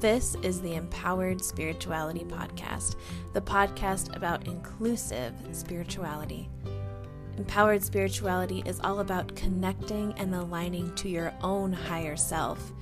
[0.00, 2.96] This is the Empowered Spirituality Podcast,
[3.32, 6.50] the podcast about inclusive spirituality.
[7.38, 12.74] Empowered spirituality is all about connecting and aligning to your own higher self.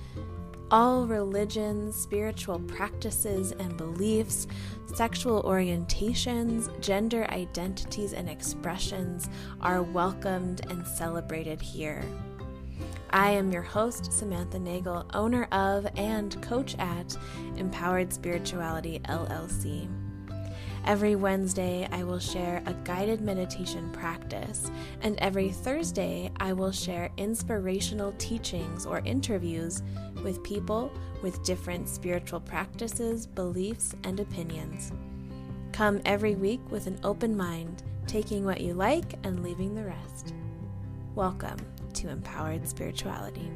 [0.71, 4.45] All religions, spiritual practices and beliefs,
[4.93, 9.29] sexual orientations, gender identities, and expressions
[9.61, 12.03] are welcomed and celebrated here.
[13.15, 17.15] I am your host, Samantha Nagel, owner of and coach at
[17.55, 19.87] Empowered Spirituality LLC.
[20.83, 24.69] Every Wednesday, I will share a guided meditation practice,
[24.99, 29.81] and every Thursday, I will share inspirational teachings or interviews
[30.21, 30.91] with people
[31.23, 34.91] with different spiritual practices, beliefs, and opinions.
[35.71, 40.33] Come every week with an open mind, taking what you like and leaving the rest.
[41.15, 43.51] Welcome to Empowered Spirituality.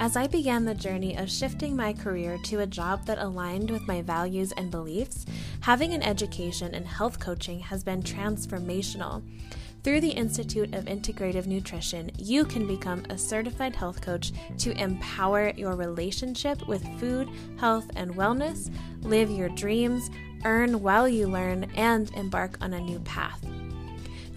[0.00, 3.86] As I began the journey of shifting my career to a job that aligned with
[3.86, 5.26] my values and beliefs,
[5.60, 9.22] having an education in health coaching has been transformational.
[9.84, 15.50] Through the Institute of Integrative Nutrition, you can become a certified health coach to empower
[15.50, 20.10] your relationship with food, health, and wellness, live your dreams,
[20.44, 23.40] earn while you learn, and embark on a new path.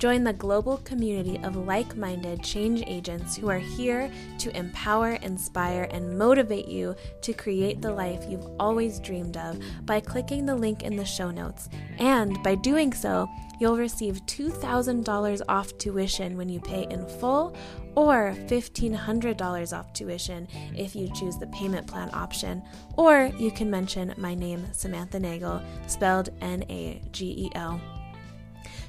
[0.02, 5.88] Join the global community of like minded change agents who are here to empower, inspire,
[5.92, 10.82] and motivate you to create the life you've always dreamed of by clicking the link
[10.82, 11.70] in the show notes.
[12.00, 13.30] And by doing so,
[13.60, 17.56] you'll receive $2,000 off tuition when you pay in full
[17.94, 22.64] or $1,500 off tuition if you choose the payment plan option.
[22.98, 27.80] Or you can mention my name, Samantha Nagel, spelled N A G E L.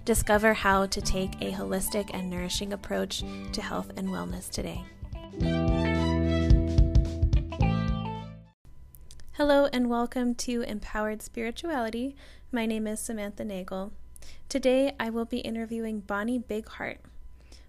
[0.05, 4.83] Discover how to take a holistic and nourishing approach to health and wellness today.
[9.35, 12.17] Hello, and welcome to Empowered Spirituality.
[12.51, 13.92] My name is Samantha Nagel.
[14.48, 16.98] Today, I will be interviewing Bonnie Bigheart.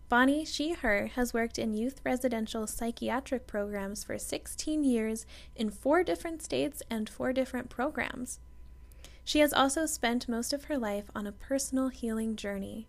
[0.10, 6.04] Bonnie, she, her, has worked in youth residential psychiatric programs for 16 years in four
[6.04, 8.40] different states and four different programs.
[9.26, 12.88] She has also spent most of her life on a personal healing journey.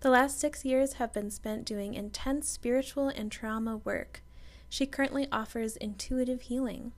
[0.00, 4.22] The last six years have been spent doing intense spiritual and trauma work.
[4.68, 6.92] She currently offers intuitive healing.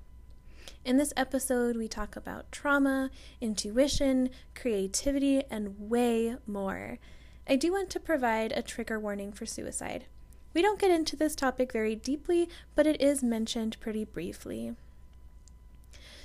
[0.84, 3.10] In this episode, we talk about trauma,
[3.41, 6.99] intuition, creativity, and way more.
[7.49, 10.06] I do want to provide a trigger warning for suicide.
[10.54, 14.75] We don't get into this topic very deeply, but it is mentioned pretty briefly.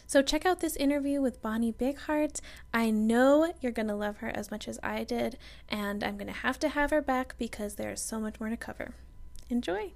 [0.10, 2.40] So check out this interview with Bonnie Bigheart.
[2.74, 5.38] I know you're going to love her as much as I did,
[5.68, 8.56] and I'm going to have to have her back because there's so much more to
[8.56, 8.94] cover.
[9.50, 9.92] Enjoy.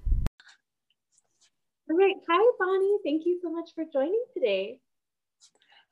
[1.90, 2.16] All right.
[2.28, 2.98] Hi, Bonnie.
[3.02, 4.80] Thank you so much for joining today.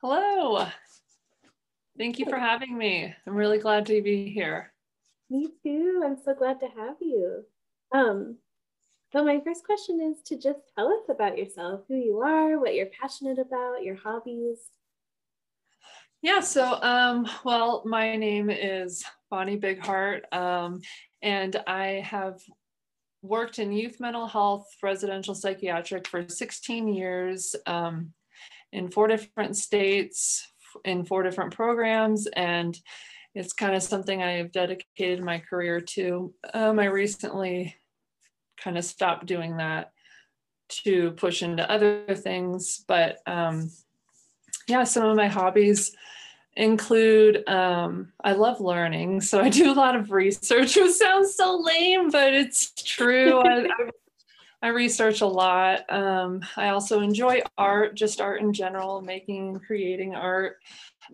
[0.03, 0.67] Hello.
[1.97, 3.15] Thank you for having me.
[3.27, 4.75] I'm really glad to be here.
[5.31, 6.03] Me too.
[6.05, 7.45] I'm so glad to have you.
[7.95, 8.37] Um,
[9.13, 12.75] so, my first question is to just tell us about yourself, who you are, what
[12.75, 14.59] you're passionate about, your hobbies.
[16.23, 20.81] Yeah, so, um, well, my name is Bonnie Bigheart, um,
[21.23, 22.41] and I have
[23.23, 28.13] worked in youth mental health, residential psychiatric for 16 years um,
[28.73, 30.47] in four different states,
[30.85, 32.79] in four different programs, and
[33.35, 36.35] it's kind of something I've dedicated my career to.
[36.53, 37.77] Um, I recently
[38.63, 39.93] kind of stopped doing that
[40.69, 42.85] to push into other things.
[42.87, 43.71] But um,
[44.69, 45.95] yeah, some of my hobbies
[46.57, 49.21] include um, I love learning.
[49.21, 53.41] So I do a lot of research, which sounds so lame, but it's true.
[53.41, 53.91] I, I,
[54.63, 55.91] I, research a lot.
[55.93, 60.57] Um, I also enjoy art, just art in general, making, creating art.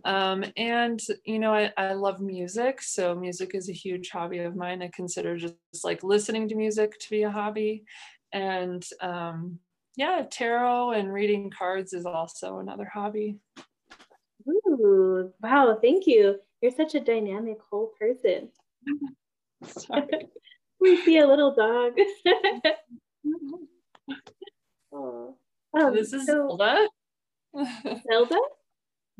[0.04, 2.82] Um, and you know, I, I love music.
[2.82, 4.82] So music is a huge hobby of mine.
[4.82, 5.54] I consider just
[5.84, 7.84] like listening to music to be a hobby.
[8.32, 9.58] And um,
[9.96, 13.38] yeah, tarot and reading cards is also another hobby.
[14.48, 16.38] Ooh, wow, thank you.
[16.60, 18.48] You're such a dynamic whole person.
[19.64, 20.28] Sorry.
[20.80, 21.92] we see a little dog.
[24.92, 25.36] oh.
[25.78, 26.88] Um, this is so, Zelda.
[28.10, 28.38] Zelda?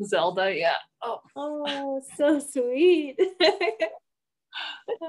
[0.05, 0.75] Zelda, yeah.
[1.03, 3.19] Oh, oh so sweet.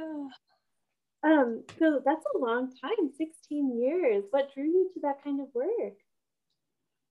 [1.23, 4.25] um, so that's a long time, 16 years.
[4.31, 5.95] What drew you to that kind of work?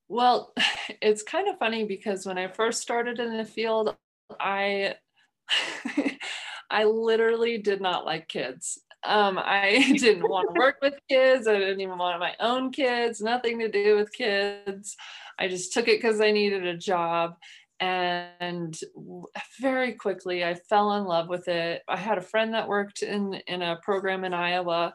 [0.08, 0.52] Well,
[1.02, 3.96] it's kind of funny because when I first started in the field,
[4.40, 4.94] I
[6.70, 8.80] I literally did not like kids.
[9.06, 11.46] Um, I didn't want to work with kids.
[11.46, 14.96] I didn't even want my own kids, nothing to do with kids.
[15.38, 17.36] I just took it because I needed a job.
[17.78, 18.78] And
[19.60, 21.82] very quickly, I fell in love with it.
[21.86, 24.94] I had a friend that worked in, in a program in Iowa,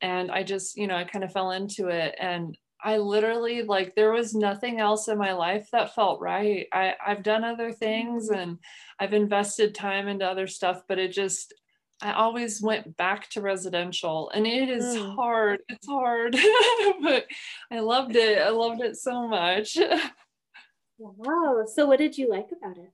[0.00, 2.14] and I just, you know, I kind of fell into it.
[2.18, 6.66] And I literally like there was nothing else in my life that felt right.
[6.72, 8.38] I, I've done other things mm-hmm.
[8.38, 8.58] and
[9.00, 11.54] I've invested time into other stuff, but it just
[12.02, 15.14] I always went back to residential and it is mm.
[15.14, 15.60] hard.
[15.68, 16.32] It's hard,
[17.02, 17.26] but
[17.70, 18.38] I loved it.
[18.38, 19.78] I loved it so much.
[20.98, 21.64] wow.
[21.72, 22.92] So, what did you like about it?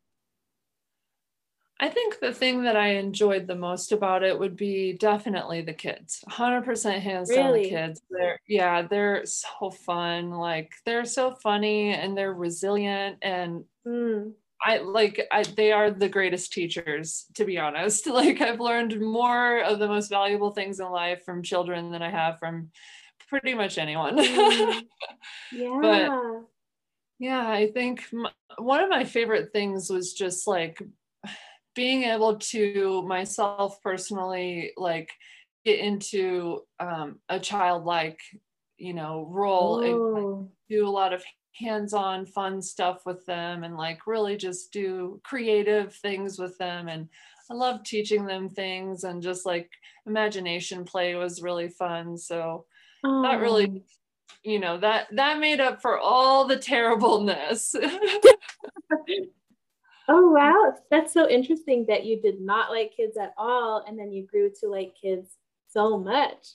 [1.83, 5.73] I think the thing that I enjoyed the most about it would be definitely the
[5.73, 6.23] kids.
[6.29, 7.37] 100% hands really?
[7.37, 8.03] down the kids.
[8.11, 10.31] They're yeah, they're so fun.
[10.31, 14.33] Like they're so funny and they're resilient and mm.
[14.63, 18.07] I like I, they are the greatest teachers to be honest.
[18.21, 22.11] Like I've learned more of the most valuable things in life from children than I
[22.11, 22.71] have from
[23.29, 24.19] pretty much anyone.
[25.53, 25.79] Yeah.
[25.81, 26.11] But
[27.19, 30.81] yeah, I think my, one of my favorite things was just like
[31.75, 35.11] being able to myself personally like
[35.65, 38.21] get into um, a childlike
[38.77, 41.23] you know role and do a lot of
[41.55, 46.89] hands-on fun stuff with them and like really just do creative things with them.
[46.89, 47.09] And
[47.51, 49.71] i love teaching them things and just like
[50.07, 52.17] imagination play was really fun.
[52.17, 52.67] So
[53.05, 53.23] oh.
[53.23, 53.83] that really
[54.45, 57.75] you know that that made up for all the terribleness.
[60.13, 60.75] Oh wow.
[60.91, 64.51] That's so interesting that you did not like kids at all and then you grew
[64.61, 65.37] to like kids
[65.69, 66.49] so much.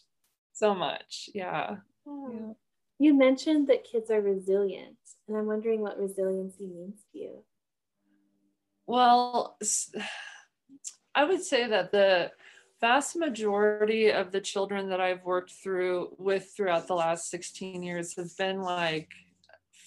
[0.52, 1.30] So much.
[1.34, 2.52] Yeah, yeah.
[3.00, 4.98] You mentioned that kids are resilient,
[5.28, 7.44] and I'm wondering what resiliency means to you.
[8.88, 9.58] Well,
[11.14, 12.32] I would say that the
[12.82, 18.16] vast majority of the children that I've worked through with throughout the last 16 years
[18.16, 19.10] have been like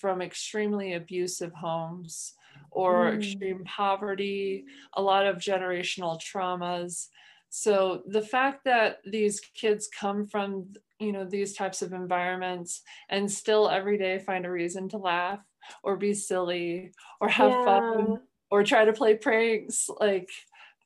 [0.00, 2.34] from extremely abusive homes
[2.70, 3.16] or mm.
[3.16, 4.64] extreme poverty,
[4.94, 7.08] a lot of generational traumas.
[7.50, 13.30] So the fact that these kids come from you know these types of environments and
[13.30, 15.40] still every day find a reason to laugh
[15.82, 17.64] or be silly or have yeah.
[17.64, 20.28] fun or try to play pranks like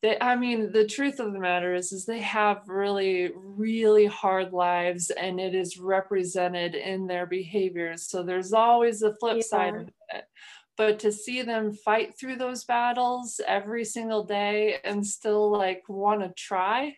[0.02, 4.52] they i mean the truth of the matter is is they have really really hard
[4.52, 9.42] lives and it is represented in their behaviors so there's always the flip yeah.
[9.42, 10.24] side of it
[10.76, 16.20] but to see them fight through those battles every single day and still like want
[16.20, 16.94] to try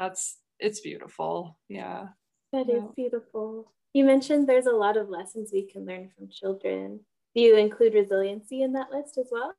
[0.00, 1.58] that's it's beautiful.
[1.68, 2.08] Yeah.
[2.52, 2.76] That yeah.
[2.76, 3.72] is beautiful.
[3.92, 7.00] You mentioned there's a lot of lessons we can learn from children.
[7.34, 9.52] Do you include resiliency in that list as well?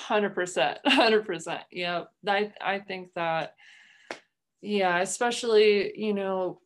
[0.00, 0.78] 100%.
[0.86, 1.60] 100%.
[1.70, 2.04] Yeah.
[2.26, 3.54] I, I think that,
[4.60, 6.60] yeah, especially, you know,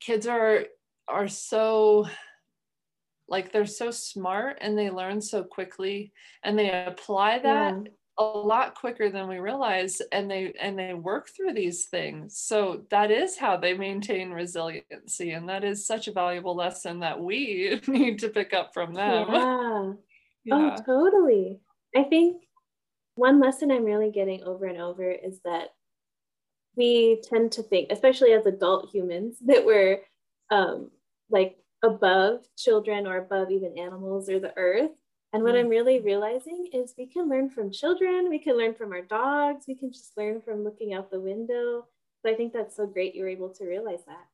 [0.00, 0.64] kids are,
[1.08, 2.06] are so
[3.28, 6.12] like they're so smart and they learn so quickly
[6.42, 10.94] and they apply that yeah a lot quicker than we realize and they and they
[10.94, 16.06] work through these things so that is how they maintain resiliency and that is such
[16.06, 19.92] a valuable lesson that we need to pick up from them yeah.
[20.52, 20.76] Oh, yeah.
[20.78, 21.60] oh totally
[21.96, 22.42] i think
[23.14, 25.70] one lesson i'm really getting over and over is that
[26.76, 30.00] we tend to think especially as adult humans that we're
[30.50, 30.90] um,
[31.30, 34.90] like above children or above even animals or the earth
[35.34, 35.60] and what mm.
[35.60, 39.64] I'm really realizing is we can learn from children, we can learn from our dogs,
[39.66, 41.88] we can just learn from looking out the window.
[42.22, 44.26] So I think that's so great you're able to realize that.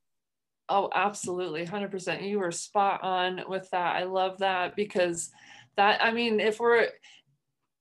[0.68, 1.64] Oh, absolutely.
[1.64, 2.28] 100%.
[2.28, 3.96] You were spot on with that.
[3.96, 5.30] I love that because
[5.78, 6.88] that, I mean, if we're,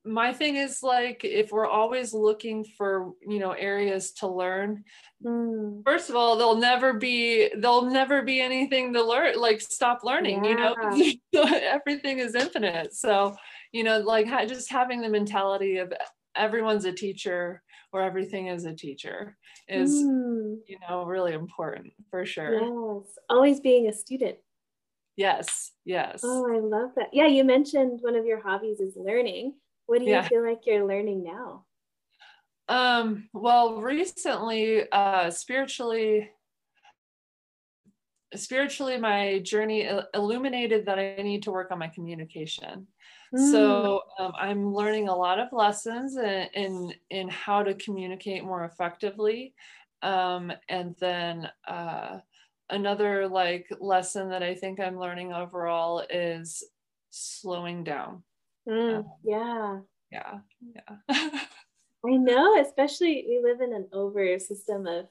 [0.05, 4.83] my thing is like if we're always looking for you know areas to learn
[5.25, 5.83] mm.
[5.85, 10.43] first of all there'll never be there'll never be anything to learn like stop learning
[10.45, 10.95] yeah.
[10.95, 11.43] you know?
[11.61, 12.93] Everything is infinite.
[12.93, 13.35] So
[13.71, 15.91] you know like just having the mentality of
[16.35, 19.37] everyone's a teacher or everything is a teacher
[19.67, 20.57] is mm.
[20.65, 22.53] you know really important for sure.
[22.53, 23.13] Yes.
[23.29, 24.37] Always being a student.
[25.17, 26.21] Yes yes.
[26.23, 27.09] Oh i love that.
[27.11, 29.55] Yeah you mentioned one of your hobbies is learning
[29.89, 30.27] what do you yeah.
[30.27, 31.65] feel like you're learning now?
[32.67, 36.29] Um, well, recently, uh, spiritually,
[38.35, 42.85] spiritually, my journey illuminated that I need to work on my communication.
[43.35, 43.51] Mm.
[43.51, 48.65] So um, I'm learning a lot of lessons in, in, in how to communicate more
[48.65, 49.55] effectively.
[50.03, 52.19] Um, and then uh,
[52.69, 56.63] another like lesson that I think I'm learning overall is
[57.09, 58.21] slowing down.
[58.69, 59.79] Mm, yeah.
[60.11, 60.39] Yeah.
[60.75, 60.95] Yeah.
[62.05, 65.07] I know, especially we live in an over system of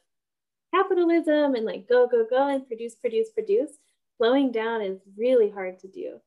[0.75, 3.73] capitalism and like go, go, go and produce, produce, produce.
[4.17, 6.21] Slowing down is really hard to do.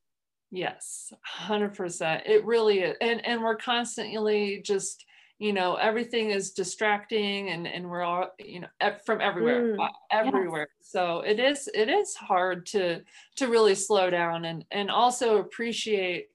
[0.52, 1.12] Yes,
[1.46, 2.22] 100%.
[2.26, 2.96] It really is.
[3.02, 5.06] And, and we're constantly just,
[5.40, 8.68] you know, everything is distracting and, and we're all, you know,
[9.06, 10.68] from everywhere, mm, everywhere.
[10.80, 10.92] Yes.
[10.92, 13.02] So it is, it is hard to,
[13.38, 16.28] to really slow down and, and also appreciate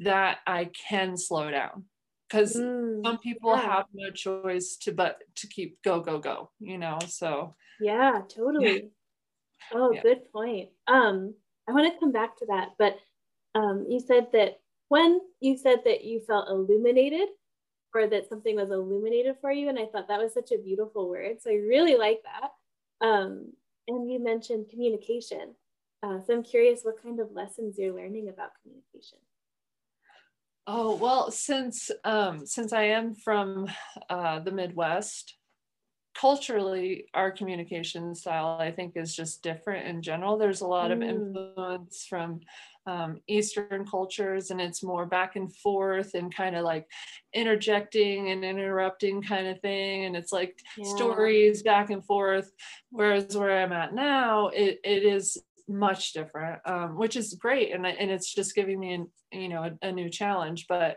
[0.00, 1.84] that I can slow down.
[2.28, 3.60] Because mm, some people yeah.
[3.60, 7.54] have no choice to but to keep go go go you know so.
[7.80, 8.90] Yeah totally.
[9.74, 10.02] Oh yeah.
[10.02, 10.70] good point.
[10.86, 11.34] Um
[11.68, 12.98] i want to come back to that but
[13.54, 14.58] um you said that
[14.88, 17.28] when you said that you felt illuminated
[17.94, 21.08] or that something was illuminated for you and i thought that was such a beautiful
[21.08, 23.06] word so i really like that.
[23.06, 23.52] Um
[23.88, 25.54] and you mentioned communication.
[26.02, 29.18] Uh, so i'm curious what kind of lessons you're learning about communication
[30.66, 33.68] Oh well, since um, since I am from
[34.08, 35.36] uh, the Midwest,
[36.14, 40.36] culturally our communication style I think is just different in general.
[40.36, 40.94] There's a lot mm.
[40.94, 42.40] of influence from
[42.86, 46.86] um, Eastern cultures, and it's more back and forth and kind of like
[47.32, 50.94] interjecting and interrupting kind of thing, and it's like yeah.
[50.94, 52.52] stories back and forth.
[52.90, 57.86] Whereas where I'm at now, it it is much different, um, which is great, and
[57.86, 60.66] and it's just giving me an you know a, a new challenge.
[60.68, 60.96] But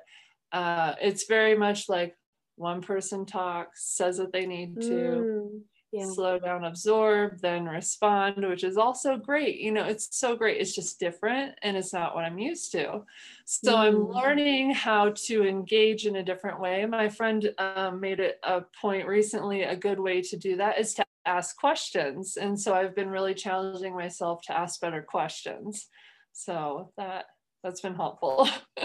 [0.51, 2.15] uh, it's very much like
[2.55, 4.89] one person talks, says what they need to.
[4.89, 5.61] Mm
[5.95, 6.05] yeah.
[6.11, 9.59] slow down, absorb, then respond, which is also great.
[9.59, 10.59] You know, it's so great.
[10.59, 13.03] It's just different and it's not what I'm used to.
[13.45, 13.77] So mm.
[13.77, 16.85] I'm learning how to engage in a different way.
[16.85, 19.63] My friend um, made it a point recently.
[19.63, 22.37] A good way to do that is to ask questions.
[22.37, 25.87] And so I've been really challenging myself to ask better questions.
[26.33, 27.25] So that
[27.63, 28.47] that's been helpful.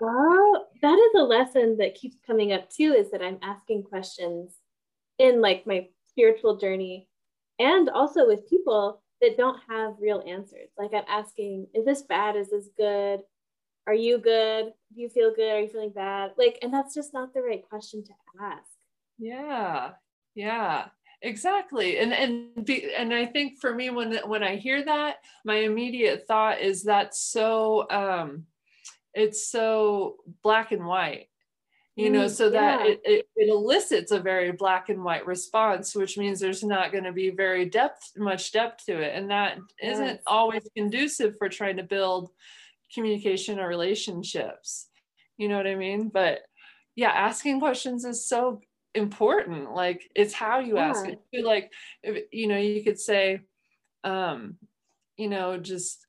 [0.00, 4.54] well, that is a lesson that keeps coming up too, is that I'm asking questions
[5.18, 7.08] in like my spiritual journey
[7.58, 10.70] and also with people that don't have real answers.
[10.78, 12.36] Like I'm asking, is this bad?
[12.36, 13.20] Is this good?
[13.86, 14.72] Are you good?
[14.94, 15.52] Do you feel good?
[15.52, 16.32] Are you feeling bad?
[16.36, 18.70] Like, and that's just not the right question to ask.
[19.18, 19.92] Yeah.
[20.34, 20.84] Yeah
[21.22, 25.56] exactly and and be, and i think for me when when i hear that my
[25.56, 28.44] immediate thought is that's so um
[29.14, 31.28] it's so black and white
[31.94, 35.94] you know, mm, so that it, it, it, elicits a very black and white response,
[35.94, 39.14] which means there's not going to be very depth, much depth to it.
[39.14, 39.98] And that yes.
[39.98, 42.30] not always conducive for trying to build
[42.94, 44.88] communication or relationships.
[45.36, 46.08] You know what I mean?
[46.08, 46.40] But
[46.96, 48.62] yeah, asking questions is so
[48.94, 49.74] important.
[49.74, 50.88] Like it's how you yeah.
[50.88, 51.44] ask it.
[51.44, 51.70] Like,
[52.02, 53.40] if, you know, you could say,
[54.04, 54.56] um,
[55.16, 56.06] you know, just,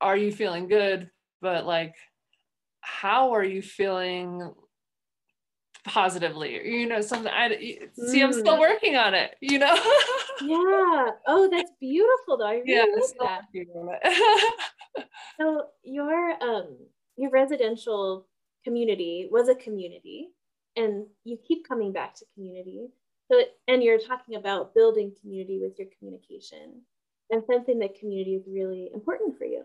[0.00, 1.10] are you feeling good?
[1.40, 1.94] But like,
[2.80, 4.52] how are you feeling
[5.86, 7.48] positively you know something i
[8.08, 8.60] see i'm still mm.
[8.60, 9.74] working on it you know
[10.42, 12.84] yeah oh that's beautiful though i really yeah,
[13.20, 13.42] like
[14.02, 15.04] that
[15.40, 16.76] so your um
[17.16, 18.26] your residential
[18.64, 20.28] community was a community
[20.76, 22.88] and you keep coming back to community.
[23.30, 26.82] So and you're talking about building community with your communication.
[27.30, 29.64] And something that community is really important for you.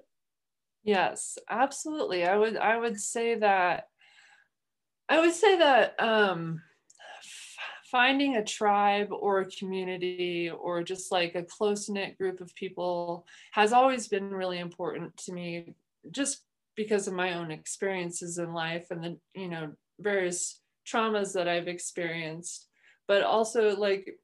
[0.84, 2.26] Yes, absolutely.
[2.26, 3.88] I would I would say that
[5.08, 6.62] I would say that um
[7.92, 13.74] finding a tribe or a community or just like a close-knit group of people has
[13.74, 15.76] always been really important to me
[16.10, 16.46] just
[16.78, 20.61] because of my own experiences in life and the you know various
[20.92, 22.68] traumas that I've experienced
[23.08, 24.18] but also like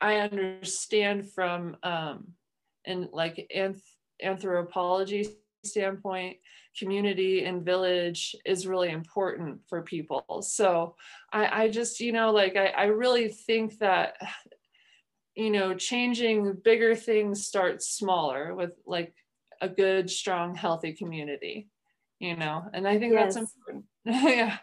[0.00, 2.34] I understand from um
[2.84, 3.80] and like anth-
[4.22, 5.28] anthropology
[5.64, 6.36] standpoint,
[6.78, 10.42] community and village is really important for people.
[10.42, 10.96] So
[11.32, 14.14] I, I just, you know, like I, I really think that,
[15.34, 19.14] you know, changing bigger things starts smaller with like
[19.60, 21.68] a good, strong, healthy community,
[22.18, 23.34] you know, and I think yes.
[23.34, 23.84] that's important.
[24.04, 24.58] yeah.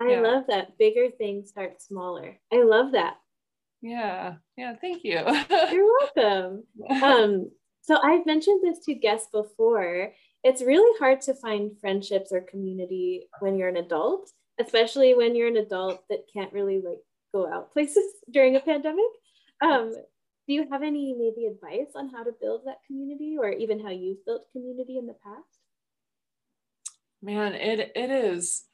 [0.00, 0.20] I yeah.
[0.20, 0.78] love that.
[0.78, 2.38] Bigger things start smaller.
[2.52, 3.16] I love that.
[3.80, 4.34] Yeah.
[4.56, 4.74] Yeah.
[4.80, 5.20] Thank you.
[5.50, 6.64] You're welcome.
[7.02, 7.50] Um,
[7.82, 10.12] so I've mentioned this to guests before,
[10.44, 15.48] it's really hard to find friendships or community when you're an adult, especially when you're
[15.48, 16.98] an adult that can't really like
[17.32, 19.04] go out places during a pandemic.
[19.60, 19.92] Um,
[20.46, 23.90] do you have any maybe advice on how to build that community or even how
[23.90, 25.44] you've built community in the past?
[27.20, 28.64] Man, it it is.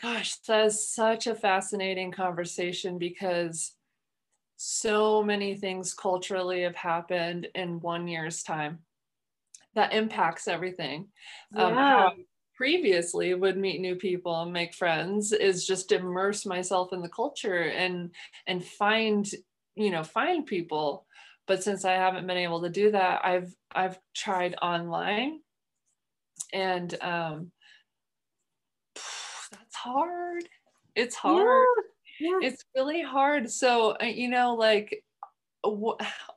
[0.00, 3.72] Gosh, that's such a fascinating conversation because
[4.56, 8.80] so many things culturally have happened in one year's time
[9.74, 11.08] that impacts everything.
[11.54, 11.74] Um, yeah.
[11.74, 12.12] How,
[12.56, 17.64] previously would meet new people and make friends is just immerse myself in the culture
[17.64, 18.10] and
[18.46, 19.30] and find
[19.74, 21.06] you know find people
[21.46, 25.38] but since i haven't been able to do that i've i've tried online
[26.54, 27.52] and um
[29.76, 30.48] hard.
[30.94, 31.66] It's hard.
[32.18, 32.48] Yeah, yeah.
[32.48, 33.50] it's really hard.
[33.50, 35.04] So uh, you know like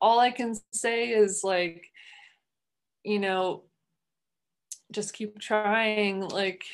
[0.00, 1.84] all i can say is like
[3.04, 3.62] you know
[4.92, 6.20] just keep trying.
[6.20, 6.64] Like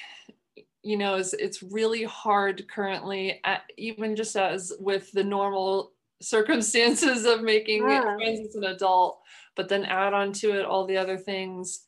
[0.83, 5.93] you know it's, it's really hard currently at, even just as with the normal
[6.23, 8.17] circumstances of making yeah.
[8.17, 9.21] friends as an adult
[9.55, 11.85] but then add on to it all the other things.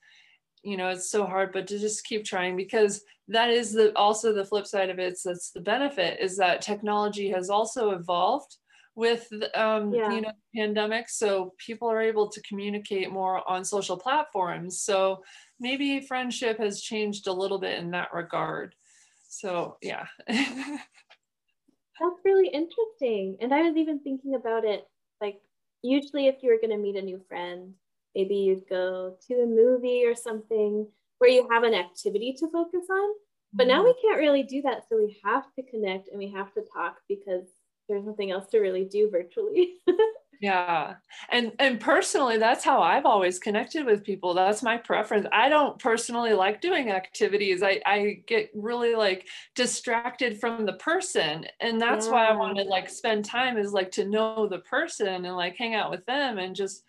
[0.63, 4.33] You know it's so hard but to just keep trying because that is the also
[4.33, 8.57] the flip side of it that's the benefit is that technology has also evolved
[8.95, 10.11] with um, yeah.
[10.11, 15.23] you know pandemic so people are able to communicate more on social platforms so
[15.61, 18.75] maybe friendship has changed a little bit in that regard.
[19.29, 20.07] So yeah.
[20.29, 23.39] That's really interesting.
[23.41, 24.87] And I was even thinking about it
[25.21, 25.41] like
[25.83, 27.75] usually if you were going to meet a new friend,
[28.15, 30.87] maybe you'd go to a movie or something
[31.19, 33.11] where you have an activity to focus on.
[33.53, 34.83] But now we can't really do that.
[34.89, 37.47] So we have to connect and we have to talk because
[37.89, 39.77] there's nothing else to really do virtually.
[40.41, 40.95] yeah
[41.31, 45.79] and and personally that's how i've always connected with people that's my preference i don't
[45.81, 52.07] personally like doing activities i i get really like distracted from the person and that's
[52.07, 52.13] yeah.
[52.13, 55.57] why i want to like spend time is like to know the person and like
[55.57, 56.85] hang out with them and just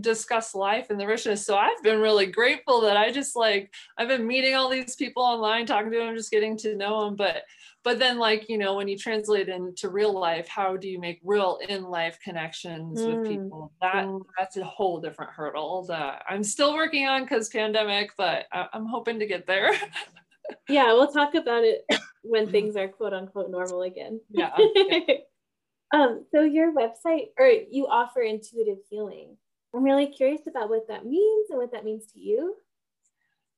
[0.00, 1.46] discuss life and the richness.
[1.46, 5.22] So I've been really grateful that I just like I've been meeting all these people
[5.22, 7.16] online, talking to them, just getting to know them.
[7.16, 7.42] But
[7.84, 11.20] but then like you know when you translate into real life how do you make
[11.24, 13.16] real in life connections mm.
[13.16, 14.20] with people that mm.
[14.36, 18.86] that's a whole different hurdle that i'm still working on because pandemic but I, i'm
[18.86, 19.72] hoping to get there
[20.68, 21.86] yeah we'll talk about it
[22.22, 25.00] when things are quote unquote normal again yeah, yeah.
[25.94, 29.36] um so your website or you offer intuitive healing
[29.74, 32.54] i'm really curious about what that means and what that means to you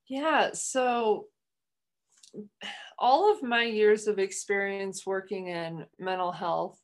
[0.08, 1.26] yeah so
[2.98, 6.78] all of my years of experience working in mental health,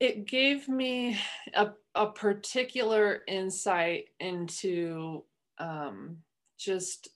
[0.00, 1.18] it gave me
[1.54, 5.24] a, a particular insight into
[5.58, 6.18] um,
[6.58, 7.08] just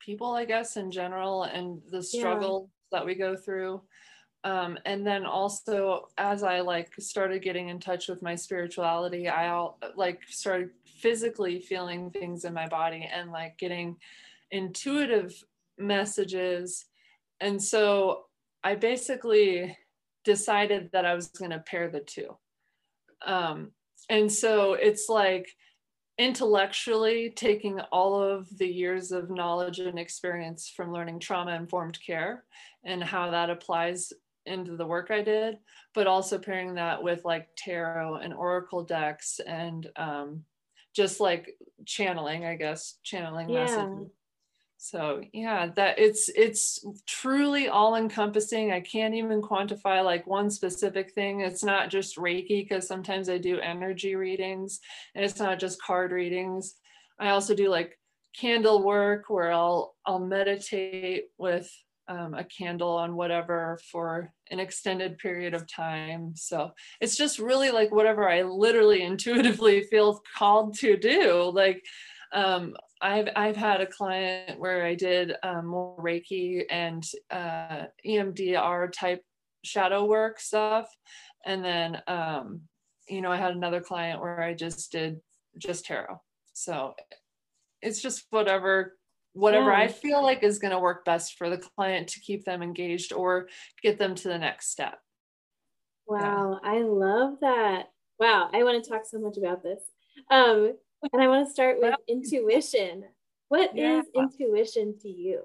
[0.00, 2.98] people, I guess, in general, and the struggle yeah.
[2.98, 3.82] that we go through.
[4.44, 9.48] Um, and then also as i like started getting in touch with my spirituality i
[9.48, 13.96] all, like started physically feeling things in my body and like getting
[14.50, 15.34] intuitive
[15.78, 16.86] messages.
[17.40, 18.24] And so
[18.64, 19.76] I basically
[20.24, 22.36] decided that I was going to pair the two.
[23.24, 23.72] Um,
[24.10, 25.48] and so it's like
[26.18, 32.44] intellectually taking all of the years of knowledge and experience from learning trauma informed care
[32.84, 34.12] and how that applies
[34.48, 35.58] into the work I did,
[35.94, 40.44] but also pairing that with like tarot and oracle decks and um,
[40.94, 43.64] just like channeling, I guess, channeling yeah.
[43.64, 44.10] messages.
[44.80, 51.12] So yeah that it's it's truly all encompassing i can't even quantify like one specific
[51.14, 51.40] thing.
[51.40, 54.78] It's not just reiki because sometimes i do energy readings
[55.16, 56.76] and it's not just card readings.
[57.18, 57.98] I also do like
[58.36, 61.68] candle work where i'll i'll meditate with
[62.08, 66.32] um, a candle on whatever for an extended period of time.
[66.34, 71.50] So it's just really like whatever i literally intuitively feel called to do.
[71.54, 71.84] Like
[72.32, 78.92] um, I've I've had a client where I did um, more Reiki and uh, EMDR
[78.92, 79.22] type
[79.64, 80.88] shadow work stuff,
[81.46, 82.62] and then um,
[83.08, 85.20] you know I had another client where I just did
[85.56, 86.20] just tarot.
[86.52, 86.94] So
[87.80, 88.97] it's just whatever
[89.38, 89.78] whatever yeah.
[89.78, 93.12] I feel like is going to work best for the client to keep them engaged
[93.12, 93.48] or
[93.82, 94.98] get them to the next step.
[96.06, 96.70] Wow, yeah.
[96.70, 97.90] I love that.
[98.18, 99.80] Wow, I want to talk so much about this.
[100.30, 100.74] Um,
[101.12, 103.04] and I want to start with intuition.
[103.48, 104.00] What yeah.
[104.00, 105.42] is intuition to you?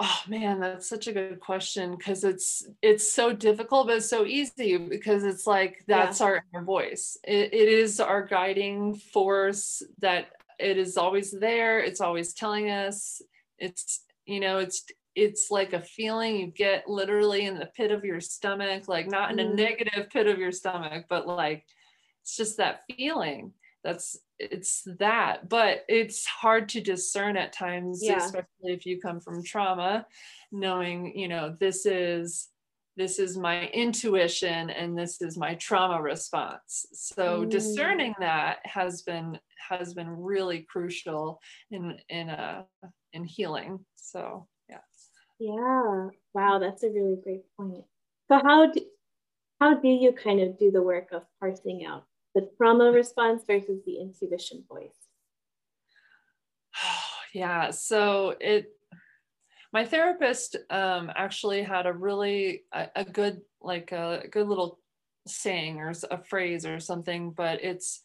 [0.00, 4.24] Oh man, that's such a good question because it's it's so difficult, but it's so
[4.24, 6.26] easy because it's like that's yeah.
[6.26, 7.18] our inner voice.
[7.24, 10.28] It, it is our guiding force that
[10.58, 11.80] it is always there.
[11.80, 13.22] It's always telling us.
[13.58, 18.04] It's you know it's it's like a feeling you get literally in the pit of
[18.04, 19.56] your stomach, like not in a mm.
[19.56, 21.64] negative pit of your stomach, but like
[22.22, 28.18] it's just that feeling that's it's that but it's hard to discern at times yeah.
[28.18, 30.06] especially if you come from trauma
[30.52, 32.48] knowing you know this is
[32.98, 36.86] this is my intuition and this is my trauma response.
[36.92, 37.48] So mm.
[37.48, 42.64] discerning that has been has been really crucial in in uh
[43.12, 43.78] in healing.
[43.94, 44.80] So yeah.
[45.38, 46.08] Yeah.
[46.34, 47.84] Wow that's a really great point.
[48.28, 48.80] So how do
[49.60, 53.80] how do you kind of do the work of parsing out the trauma response versus
[53.86, 54.98] the intuition voice?
[57.34, 58.72] Yeah so it
[59.72, 64.78] my therapist um, actually had a really a, a good like a, a good little
[65.26, 68.02] saying or a phrase or something but it's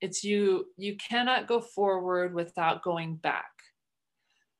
[0.00, 3.50] it's you you cannot go forward without going back.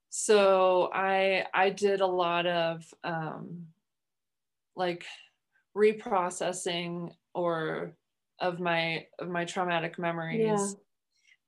[0.09, 3.67] So i i did a lot of um
[4.77, 5.05] like
[5.77, 7.93] reprocessing or
[8.41, 10.77] of my of my traumatic memories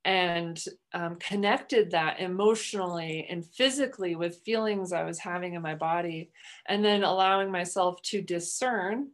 [0.04, 0.62] and
[0.94, 6.30] um, connected that emotionally and physically with feelings I was having in my body,
[6.66, 9.08] and then allowing myself to discern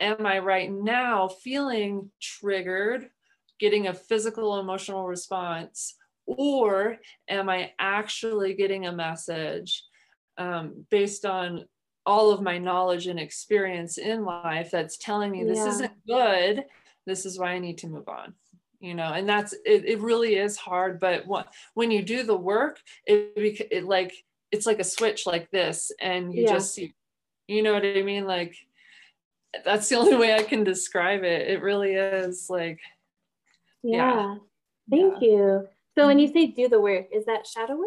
[0.00, 3.10] Am I right now feeling triggered,
[3.58, 9.82] getting a physical emotional response, or am I actually getting a message
[10.36, 11.64] um, based on
[12.06, 15.68] all of my knowledge and experience in life that's telling me this yeah.
[15.68, 16.64] isn't good?
[17.04, 18.34] This is why I need to move on
[18.80, 22.36] you know and that's it, it really is hard but what, when you do the
[22.36, 23.32] work it,
[23.70, 24.12] it like
[24.52, 26.52] it's like a switch like this and you yeah.
[26.52, 26.94] just see
[27.46, 28.54] you know what i mean like
[29.64, 32.80] that's the only way i can describe it it really is like
[33.82, 34.34] yeah, yeah.
[34.90, 35.28] thank yeah.
[35.28, 36.36] you so when mm-hmm.
[36.36, 37.86] you say do the work is that shadow work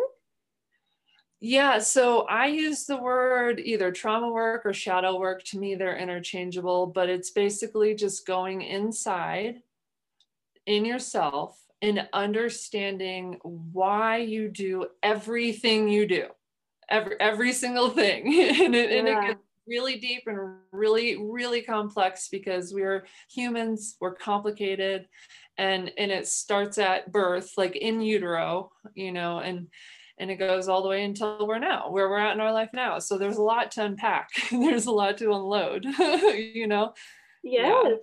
[1.44, 5.44] yeah, so I use the word either trauma work or shadow work.
[5.46, 9.64] To me, they're interchangeable, but it's basically just going inside
[10.72, 16.28] in yourself and understanding why you do everything you do,
[16.90, 18.28] every every single thing,
[18.62, 18.98] and, it, yeah.
[18.98, 25.08] and it gets really deep and really really complex because we're humans, we're complicated,
[25.58, 29.68] and and it starts at birth, like in utero, you know, and
[30.20, 32.70] and it goes all the way until we're now where we're at in our life
[32.74, 33.00] now.
[33.00, 34.30] So there's a lot to unpack.
[34.52, 35.84] There's a lot to unload
[36.54, 36.94] you know?
[37.44, 37.98] Yes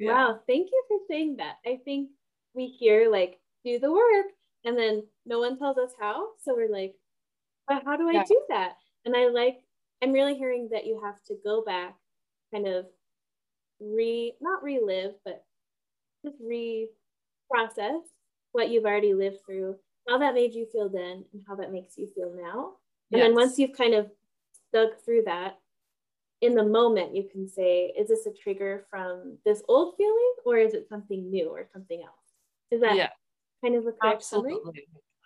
[0.00, 0.12] yeah.
[0.12, 1.56] Wow, thank you for saying that.
[1.66, 2.10] I think
[2.54, 4.26] we hear like do the work
[4.64, 6.30] and then no one tells us how.
[6.42, 6.94] So we're like,
[7.68, 8.24] but how do I yeah.
[8.26, 8.72] do that?
[9.04, 9.58] And I like,
[10.02, 11.94] I'm really hearing that you have to go back,
[12.52, 12.86] kind of
[13.80, 15.44] re, not relive, but
[16.24, 18.00] just reprocess
[18.52, 19.76] what you've already lived through,
[20.08, 22.72] how that made you feel then, and how that makes you feel now.
[23.12, 23.26] And yes.
[23.26, 24.10] then once you've kind of
[24.72, 25.58] dug through that,
[26.40, 30.56] in the moment you can say is this a trigger from this old feeling or
[30.56, 32.14] is it something new or something else?
[32.70, 33.10] Is that yeah.
[33.62, 34.84] kind of the correct Absolutely.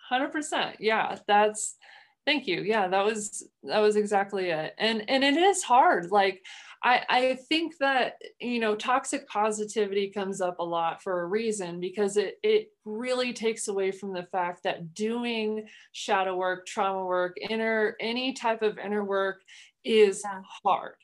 [0.09, 1.77] summary 100% yeah that's
[2.25, 2.61] thank you.
[2.61, 4.73] Yeah that was that was exactly it.
[4.77, 6.11] And and it is hard.
[6.11, 6.41] Like
[6.83, 11.79] I, I think that you know toxic positivity comes up a lot for a reason
[11.79, 17.37] because it it really takes away from the fact that doing shadow work, trauma work,
[17.49, 19.41] inner any type of inner work
[19.83, 20.41] is yeah.
[20.63, 20.95] hard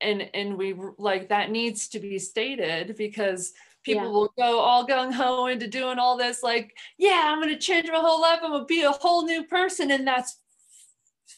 [0.00, 3.52] and and we like that needs to be stated because
[3.84, 4.10] people yeah.
[4.10, 7.98] will go all gung-ho into doing all this like yeah i'm going to change my
[7.98, 10.38] whole life i'm going to be a whole new person and that's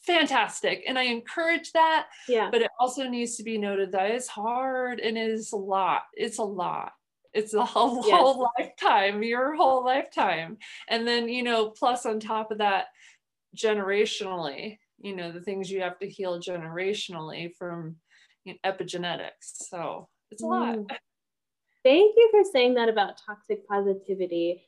[0.06, 4.28] fantastic and i encourage that yeah but it also needs to be noted that it's
[4.28, 6.92] hard and it is a lot it's a lot
[7.34, 8.18] it's a whole, yes.
[8.18, 10.56] whole lifetime your whole lifetime
[10.88, 12.86] and then you know plus on top of that
[13.56, 17.96] generationally you know the things you have to heal generationally from
[18.64, 19.68] epigenetics.
[19.68, 20.76] So it's a lot.
[20.76, 20.86] Mm.
[21.84, 24.62] Thank you for saying that about toxic positivity.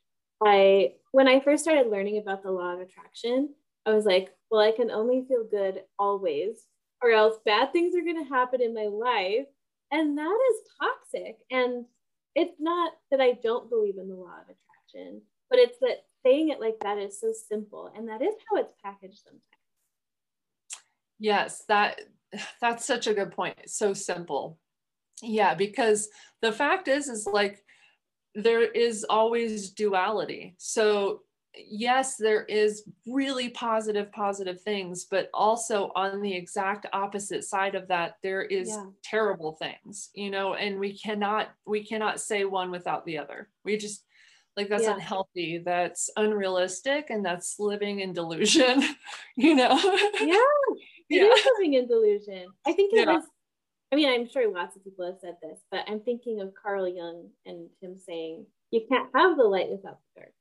[0.45, 3.55] I when I first started learning about the law of attraction,
[3.87, 6.65] I was like, well, I can only feel good always,
[7.03, 9.47] or else bad things are going to happen in my life.
[9.91, 11.37] And that is toxic.
[11.51, 11.85] And
[12.35, 16.49] it's not that I don't believe in the law of attraction, but it's that saying
[16.49, 17.93] it like that is so simple.
[17.97, 19.43] And that is how it's packaged sometimes.
[21.21, 22.01] Yes, that
[22.61, 23.57] that's such a good point.
[23.63, 24.59] It's so simple.
[25.23, 26.09] Yeah, because
[26.43, 27.65] the fact is, is like
[28.35, 30.55] there is always duality.
[30.59, 31.21] So
[31.57, 37.89] yes, there is really positive, positive things, but also on the exact opposite side of
[37.89, 38.87] that, there is yeah.
[39.03, 43.49] terrible things, you know, and we cannot, we cannot say one without the other.
[43.65, 44.05] We just,
[44.57, 44.95] like that's yeah.
[44.95, 48.85] unhealthy that's unrealistic and that's living in delusion
[49.37, 49.77] you know
[50.21, 50.39] yeah
[51.09, 51.25] yeah.
[51.25, 52.47] is living in delusion.
[52.67, 53.15] I think it yeah.
[53.15, 53.25] was.
[53.93, 56.89] I mean, I'm sure lots of people have said this, but I'm thinking of Carl
[56.89, 60.33] Jung and him saying, "You can't have the light without the dark."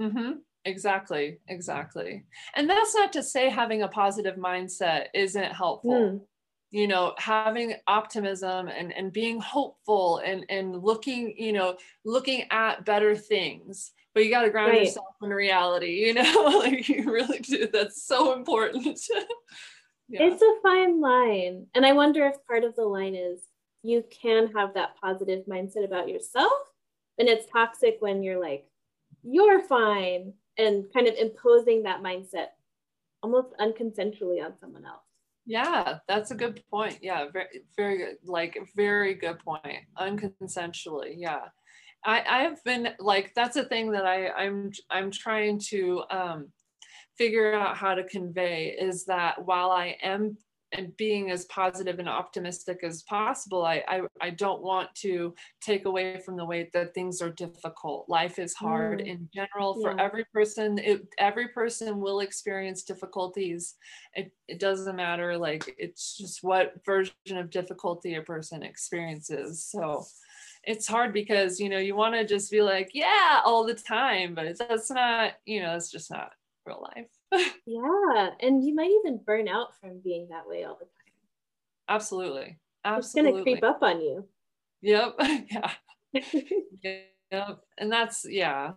[0.00, 0.32] Mm-hmm.
[0.64, 2.24] Exactly, exactly.
[2.54, 5.92] And that's not to say having a positive mindset isn't helpful.
[5.92, 6.20] Mm.
[6.70, 12.84] you know having optimism and and being hopeful and and looking you know looking at
[12.84, 14.84] better things but you got to ground right.
[14.84, 18.98] yourself in reality you know like you really do that's so important
[20.08, 20.22] yeah.
[20.22, 21.66] it's a fine line.
[21.74, 23.40] And i wonder if part of the line is
[23.82, 26.52] you can have that positive mindset about yourself
[27.18, 28.66] and it's toxic when you're like
[29.22, 32.48] you're fine and kind of imposing that mindset
[33.22, 35.02] almost unconsensually on someone else.
[35.46, 36.98] Yeah that's a good point.
[37.02, 39.84] Yeah very very good like very good point.
[39.98, 41.46] Unconsensually yeah.
[42.04, 46.48] I i've been like that's a thing that i i'm i'm trying to um
[47.16, 50.36] figure out how to convey is that while i am
[50.76, 55.86] and being as positive and optimistic as possible I, I, I don't want to take
[55.86, 59.06] away from the way that things are difficult life is hard mm.
[59.06, 60.04] in general for yeah.
[60.04, 63.74] every person it, every person will experience difficulties
[64.14, 70.04] it, it doesn't matter like it's just what version of difficulty a person experiences so
[70.64, 74.34] it's hard because you know you want to just be like yeah all the time
[74.34, 76.32] but that's not you know it's just not
[76.66, 77.08] real life
[77.66, 78.30] yeah.
[78.40, 81.14] And you might even burn out from being that way all the time.
[81.88, 82.58] Absolutely.
[82.84, 83.30] Absolutely.
[83.30, 84.26] It's going to creep up on you.
[84.82, 85.14] Yep.
[85.50, 85.70] yeah.
[87.30, 87.60] yep.
[87.78, 88.72] And that's, yeah,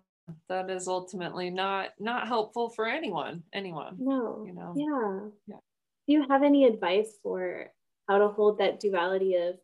[0.50, 5.60] that is ultimately not not helpful for anyone anyone no you know yeah yeah
[6.06, 7.68] do you have any advice for
[8.10, 9.56] how to hold that duality of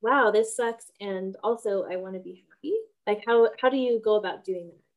[0.00, 2.74] wow this sucks and also i want to be happy
[3.06, 4.87] like how how do you go about doing that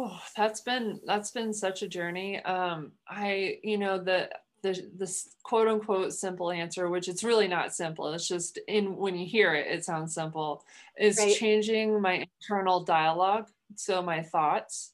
[0.00, 2.40] Oh, that's been that's been such a journey.
[2.44, 4.30] Um, I, you know, the
[4.62, 8.12] the this quote unquote simple answer, which it's really not simple.
[8.12, 10.64] It's just in when you hear it, it sounds simple.
[10.96, 11.34] Is right.
[11.34, 13.48] changing my internal dialogue.
[13.74, 14.92] So my thoughts.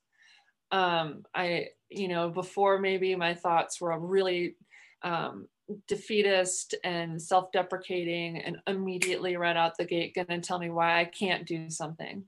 [0.73, 4.57] Um, I, you know, before maybe my thoughts were really
[5.03, 5.49] um,
[5.87, 11.05] defeatist and self-deprecating and immediately right out the gate going to tell me why I
[11.05, 12.25] can't do something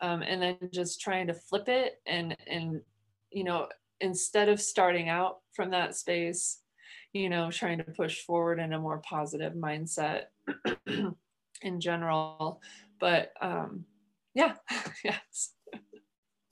[0.00, 2.80] um, and then just trying to flip it and and
[3.30, 3.68] you know
[4.00, 6.60] instead of starting out from that space
[7.12, 10.24] you know trying to push forward in a more positive mindset
[11.62, 12.60] in general.
[13.00, 13.84] But um
[14.34, 14.54] yeah
[15.04, 15.52] yes.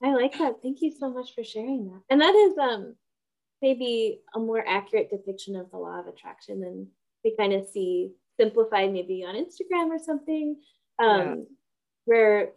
[0.03, 0.57] I like that.
[0.63, 2.03] Thank you so much for sharing that.
[2.11, 2.95] And that is um
[3.63, 6.89] maybe a more accurate depiction of the law of attraction than
[7.25, 10.57] we kind of see simplified maybe on instagram or something
[11.03, 11.35] um yeah.
[12.05, 12.49] where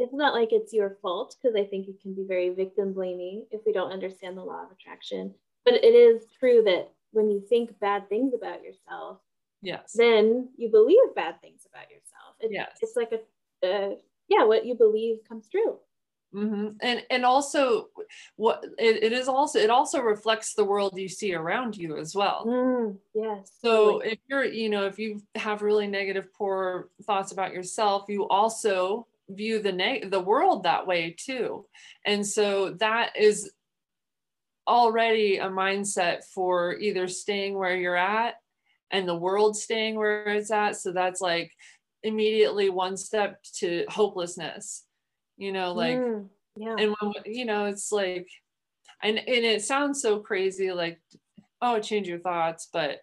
[0.00, 3.44] it's not like it's your fault because I think it can be very victim blaming
[3.50, 5.34] if we don't understand the law of attraction.
[5.64, 9.18] But it is true that when you think bad things about yourself,
[9.62, 12.34] yes, then you believe bad things about yourself.
[12.40, 13.94] It, yes, it's like a, uh,
[14.28, 15.76] yeah, what you believe comes true.
[16.34, 16.68] Mm-hmm.
[16.80, 17.88] And and also,
[18.36, 22.14] what it, it is also it also reflects the world you see around you as
[22.14, 22.46] well.
[22.46, 23.50] Mm, yes.
[23.60, 24.12] So totally.
[24.12, 29.08] if you're you know if you have really negative, poor thoughts about yourself, you also
[29.30, 31.66] view the the world that way too.
[32.04, 33.50] And so that is
[34.66, 38.34] already a mindset for either staying where you're at
[38.90, 40.76] and the world staying where it's at.
[40.76, 41.52] So that's like
[42.02, 44.84] immediately one step to hopelessness
[45.40, 46.76] you know like mm, yeah.
[46.78, 48.28] and when you know it's like
[49.02, 51.00] and and it sounds so crazy like
[51.62, 52.98] oh change your thoughts but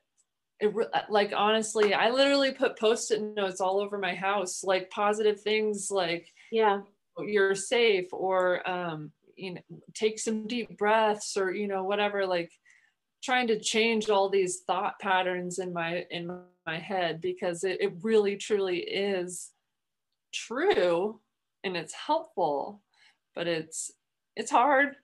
[0.60, 0.74] it
[1.10, 6.34] like honestly i literally put post-it notes all over my house like positive things like
[6.52, 6.82] yeah.
[7.20, 9.62] You're safe or um you know
[9.93, 12.52] take some deep breaths or you know whatever like
[13.24, 17.93] trying to change all these thought patterns in my in my head because it, it
[18.04, 19.52] really truly is
[20.32, 21.20] true
[21.63, 22.82] and it's helpful
[23.38, 23.91] but it's
[24.36, 24.96] it's hard.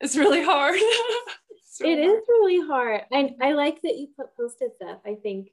[0.00, 0.78] It's really hard
[1.72, 3.02] so it is really hard.
[3.10, 4.98] I, I like that you put post-it stuff.
[5.06, 5.48] I think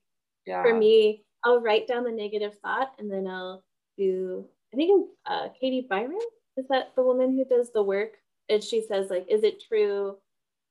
[0.45, 0.61] yeah.
[0.61, 3.63] for me, I'll write down the negative thought and then I'll
[3.97, 6.19] do, I think uh, Katie Byron,
[6.57, 8.17] is that the woman who does the work?
[8.49, 10.17] And she says like, is it true?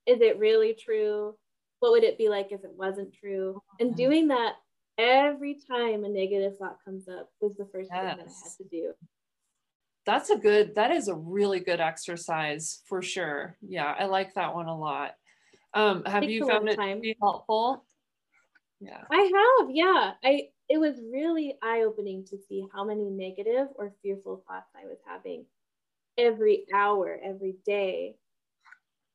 [0.04, 1.34] Is it really true?
[1.80, 3.62] What would it be like if it wasn't true?
[3.80, 4.54] And doing that
[4.98, 8.00] every time a negative thought comes up was the first yes.
[8.00, 8.92] thing that I had to do.
[10.04, 13.56] That's a good, that is a really good exercise for sure.
[13.62, 15.12] Yeah, I like that one a lot.
[15.74, 17.02] Um, have you found it time.
[17.20, 17.84] helpful?
[18.80, 19.02] Yeah.
[19.10, 20.12] I have, yeah.
[20.24, 24.98] I it was really eye-opening to see how many negative or fearful thoughts I was
[25.06, 25.46] having
[26.18, 28.16] every hour, every day.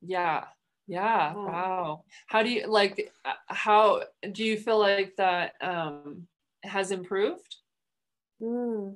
[0.01, 0.45] Yeah.
[0.87, 1.33] Yeah.
[1.33, 2.03] Wow.
[2.27, 6.27] How do you like uh, how do you feel like that um
[6.63, 7.55] has improved?
[8.41, 8.95] Mm,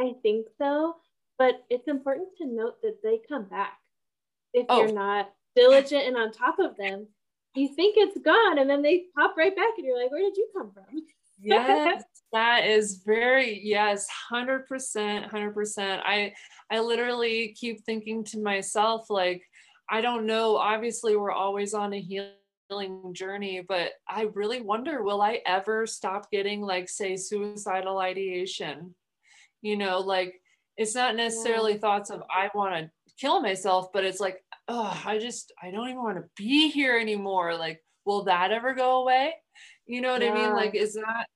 [0.00, 0.96] I think so,
[1.38, 3.78] but it's important to note that they come back
[4.54, 4.84] if oh.
[4.84, 7.08] you're not diligent and on top of them
[7.54, 10.36] you think it's gone and then they pop right back and you're like, where did
[10.36, 10.84] you come from?
[11.42, 14.66] yes, that is very yes, 100%,
[15.30, 16.00] 100%.
[16.04, 16.32] I
[16.70, 19.42] I literally keep thinking to myself like
[19.88, 25.22] I don't know, obviously we're always on a healing journey, but I really wonder will
[25.22, 28.94] I ever stop getting like say suicidal ideation?
[29.62, 30.40] You know, like
[30.76, 31.78] it's not necessarily yeah.
[31.78, 35.88] thoughts of I want to kill myself, but it's like, oh, I just I don't
[35.88, 37.56] even want to be here anymore.
[37.56, 39.34] Like, will that ever go away?
[39.86, 40.32] You know what yeah.
[40.32, 40.52] I mean?
[40.52, 41.26] Like, is that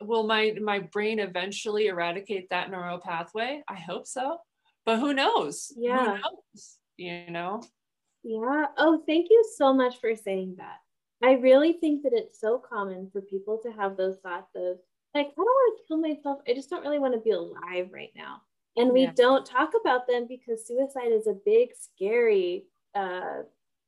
[0.00, 3.62] will my my brain eventually eradicate that neural pathway?
[3.68, 4.38] I hope so.
[4.86, 5.72] But who knows?
[5.76, 6.16] Yeah.
[6.16, 6.78] Who knows?
[6.96, 7.62] You know?
[8.24, 8.66] Yeah.
[8.78, 10.78] Oh, thank you so much for saying that.
[11.22, 14.78] I really think that it's so common for people to have those thoughts of
[15.14, 16.38] like, I don't want to kill myself.
[16.48, 18.42] I just don't really want to be alive right now.
[18.76, 19.12] And we yeah.
[19.14, 23.42] don't talk about them because suicide is a big, scary uh,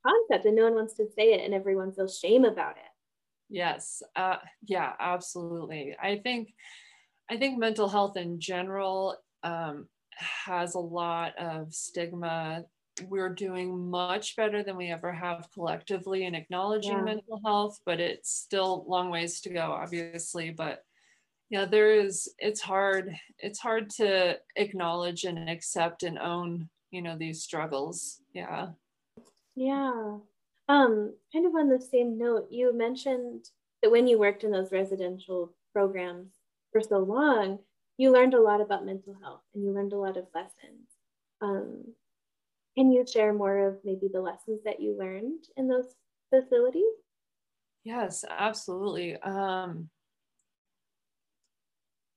[0.05, 2.83] concept and no one wants to say it and everyone feels shame about it.
[3.49, 4.01] Yes.
[4.15, 5.95] Uh, yeah, absolutely.
[6.01, 6.53] I think,
[7.29, 9.87] I think mental health in general um,
[10.17, 12.63] has a lot of stigma.
[13.07, 17.03] We're doing much better than we ever have collectively in acknowledging yeah.
[17.03, 20.51] mental health, but it's still long ways to go, obviously.
[20.51, 20.83] But
[21.49, 23.13] yeah, there is, it's hard.
[23.39, 28.21] It's hard to acknowledge and accept and own, you know, these struggles.
[28.33, 28.69] Yeah.
[29.55, 30.17] Yeah.
[30.69, 33.45] Um, kind of on the same note, you mentioned
[33.81, 36.33] that when you worked in those residential programs
[36.71, 37.59] for so long,
[37.97, 40.87] you learned a lot about mental health and you learned a lot of lessons.
[41.41, 41.93] Um,
[42.77, 45.93] can you share more of maybe the lessons that you learned in those
[46.29, 46.83] facilities?
[47.83, 49.17] Yes, absolutely.
[49.17, 49.89] Um,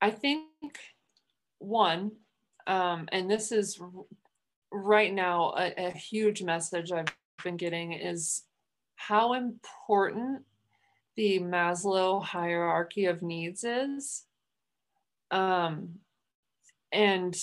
[0.01, 0.45] I think
[1.59, 2.13] one,
[2.67, 3.81] um, and this is
[4.71, 8.43] right now a, a huge message I've been getting is
[8.97, 10.43] how important
[11.17, 14.25] the Maslow hierarchy of needs is.
[15.31, 15.97] Um,
[16.93, 17.37] and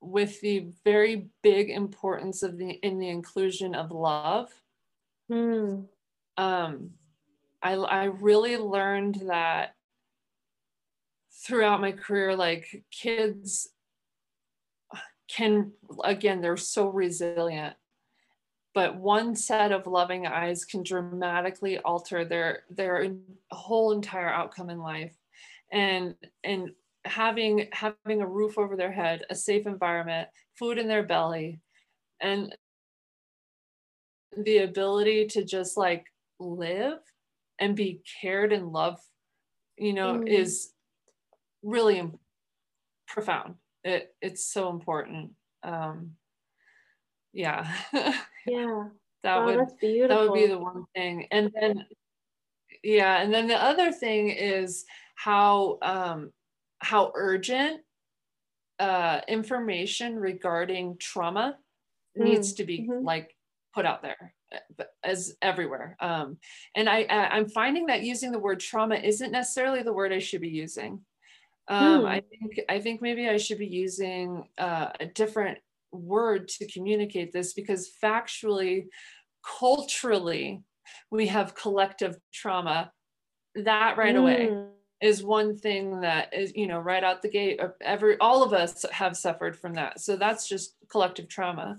[0.00, 4.50] with the very big importance of the in the inclusion of love.
[5.30, 5.86] Mm.
[6.36, 6.90] Um,
[7.62, 9.74] I, I really learned that
[11.44, 13.68] throughout my career, like kids
[15.28, 15.72] can,
[16.04, 17.74] again, they're so resilient
[18.74, 23.10] but one set of loving eyes can dramatically alter their their
[23.50, 25.16] whole entire outcome in life.
[25.72, 26.70] And and
[27.04, 30.28] having having a roof over their head a safe environment
[30.58, 31.60] food in their belly
[32.20, 32.54] and
[34.44, 36.04] the ability to just like
[36.38, 36.98] live
[37.58, 39.02] and be cared and loved
[39.78, 40.28] you know mm.
[40.28, 40.72] is
[41.62, 42.10] really
[43.06, 43.54] profound.
[43.84, 45.30] It it's so important.
[45.62, 46.12] Um
[47.38, 47.70] yeah
[48.46, 48.84] yeah
[49.22, 51.86] that would that would be the one thing and then
[52.82, 56.32] yeah and then the other thing is how um
[56.80, 57.80] how urgent
[58.80, 61.56] uh information regarding trauma
[62.18, 62.24] mm.
[62.24, 63.04] needs to be mm-hmm.
[63.04, 63.36] like
[63.72, 66.38] put out there uh, as everywhere um
[66.74, 70.18] and I, I i'm finding that using the word trauma isn't necessarily the word i
[70.18, 71.02] should be using
[71.70, 72.06] um, mm.
[72.06, 75.58] I think I think maybe I should be using uh, a different
[75.92, 78.86] word to communicate this because factually,
[79.58, 80.62] culturally,
[81.10, 82.92] we have collective trauma.
[83.54, 84.18] That right mm.
[84.18, 84.66] away
[85.00, 87.60] is one thing that is, you know, right out the gate.
[87.80, 90.00] Every all of us have suffered from that.
[90.00, 91.78] So that's just collective trauma.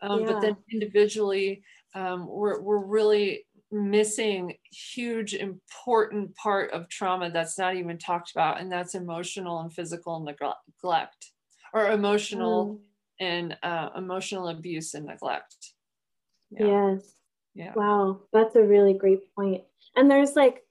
[0.00, 0.26] Um, yeah.
[0.26, 1.62] But then individually,
[1.94, 8.58] um, we're we're really missing huge important part of trauma that's not even talked about
[8.58, 11.32] and that's emotional and physical neglect
[11.74, 12.87] or emotional mm
[13.20, 15.56] and uh, emotional abuse and neglect.
[16.50, 16.66] Yeah.
[16.66, 17.12] Yes.
[17.54, 17.72] Yeah.
[17.74, 19.64] Wow, that's a really great point.
[19.96, 20.62] And there's like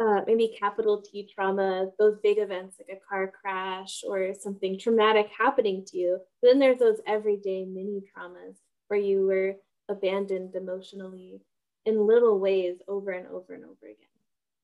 [0.00, 5.30] uh, maybe capital T trauma, those big events like a car crash or something traumatic
[5.36, 6.18] happening to you.
[6.42, 8.56] But then there's those everyday mini traumas
[8.88, 9.54] where you were
[9.88, 11.40] abandoned emotionally
[11.86, 14.04] in little ways over and over and over again.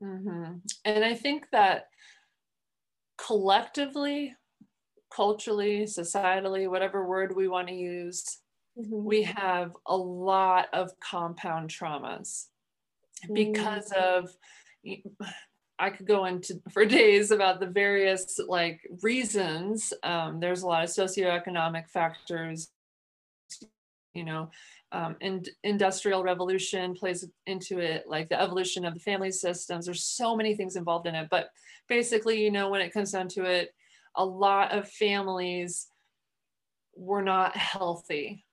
[0.02, 0.54] Mm-hmm.
[0.84, 1.86] And I think that
[3.18, 4.34] collectively
[5.14, 8.38] culturally, societally, whatever word we want to use,
[8.78, 9.04] mm-hmm.
[9.04, 12.46] we have a lot of compound traumas
[13.24, 13.34] mm-hmm.
[13.34, 14.30] because of.
[15.78, 19.94] I could go into for days about the various like reasons.
[20.02, 22.68] Um, there's a lot of socioeconomic factors,
[24.12, 24.50] you know,
[24.92, 29.86] um, and industrial revolution plays into it, like the evolution of the family systems.
[29.86, 31.50] There's so many things involved in it, but
[31.88, 33.74] basically, you know, when it comes down to it,
[34.16, 35.86] a lot of families
[36.96, 38.44] were not healthy.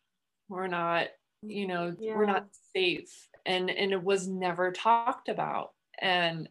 [0.49, 1.07] We're not
[1.43, 2.15] you know yeah.
[2.15, 6.49] we're not safe and and it was never talked about and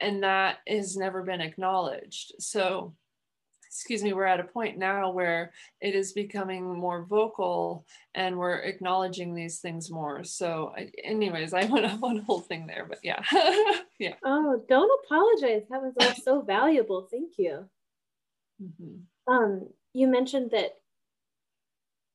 [0.00, 2.34] and that has never been acknowledged.
[2.38, 2.94] So
[3.66, 8.56] excuse me we're at a point now where it is becoming more vocal and we're
[8.56, 10.24] acknowledging these things more.
[10.24, 13.22] So anyways i went up on a whole thing there but yeah.
[13.98, 14.14] Yeah.
[14.24, 15.62] Oh don't apologize.
[15.70, 17.08] That was all so valuable.
[17.10, 17.68] Thank you
[18.62, 19.32] mm-hmm.
[19.32, 20.76] um you mentioned that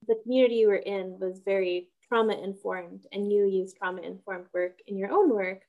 [0.07, 4.79] the community you were in was very trauma informed and you use trauma informed work
[4.87, 5.61] in your own work.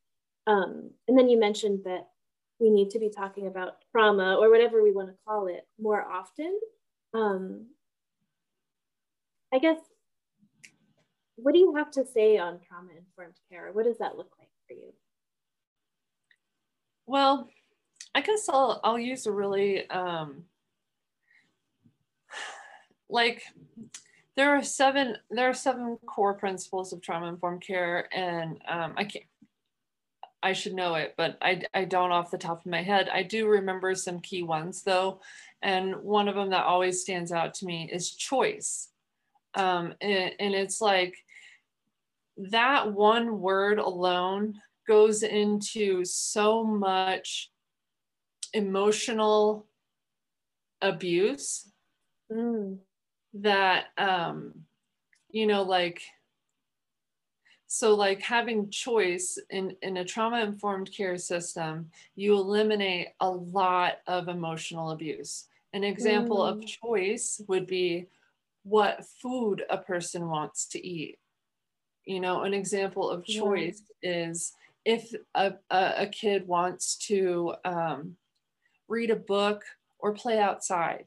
[0.46, 2.08] Um, and then you mentioned that
[2.58, 6.02] we need to be talking about trauma or whatever we want to call it more
[6.02, 6.58] often.
[7.14, 7.66] Um,
[9.54, 9.78] I guess,
[11.36, 13.70] what do you have to say on trauma informed care?
[13.72, 14.92] What does that look like for you?
[17.06, 17.48] Well,
[18.14, 20.44] I guess I'll, I'll use a really um,
[23.12, 23.42] like
[24.36, 29.04] there are seven there are seven core principles of trauma informed care and um, i
[29.04, 29.24] can't
[30.42, 33.08] i should know it but I, I don't off the top of my head.
[33.08, 35.20] I do remember some key ones though
[35.62, 38.88] and one of them that always stands out to me is choice.
[39.54, 41.14] Um, and, and it's like
[42.36, 44.54] that one word alone
[44.88, 47.50] goes into so much
[48.52, 49.66] emotional
[50.80, 51.70] abuse
[52.30, 52.76] mm
[53.34, 54.52] that um
[55.30, 56.02] you know like
[57.66, 63.94] so like having choice in in a trauma informed care system you eliminate a lot
[64.06, 66.50] of emotional abuse an example mm.
[66.50, 68.06] of choice would be
[68.64, 71.18] what food a person wants to eat
[72.04, 74.26] you know an example of choice yeah.
[74.26, 74.52] is
[74.84, 78.16] if a, a, a, kid wants to um,
[78.88, 79.62] read a book
[80.00, 81.04] or play outside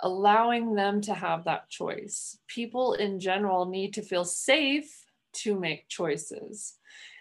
[0.00, 2.38] allowing them to have that choice.
[2.46, 6.74] People in general need to feel safe to make choices.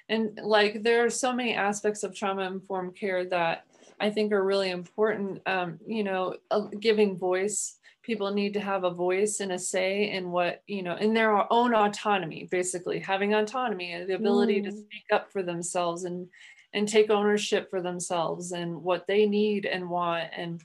[0.09, 3.65] And like there are so many aspects of trauma informed care that
[3.99, 5.41] I think are really important.
[5.45, 7.77] Um, you know, uh, giving voice.
[8.03, 11.51] People need to have a voice and a say in what, you know, in their
[11.51, 14.65] own autonomy, basically having autonomy and the ability mm.
[14.65, 16.27] to speak up for themselves and
[16.73, 20.61] and take ownership for themselves and what they need and want and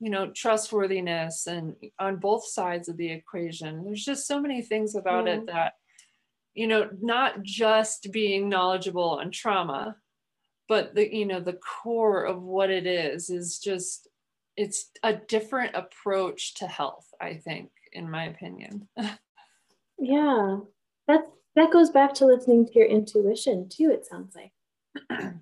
[0.00, 3.84] you know trustworthiness and on both sides of the equation.
[3.84, 5.34] There's just so many things about yeah.
[5.34, 5.56] it mm-hmm.
[5.56, 5.72] that
[6.54, 9.96] you know not just being knowledgeable on trauma
[10.68, 14.08] but the you know the core of what it is is just
[14.56, 18.88] it's a different approach to health i think in my opinion.
[20.00, 20.58] Yeah.
[21.08, 21.22] That
[21.56, 24.52] that goes back to listening to your intuition too it sounds like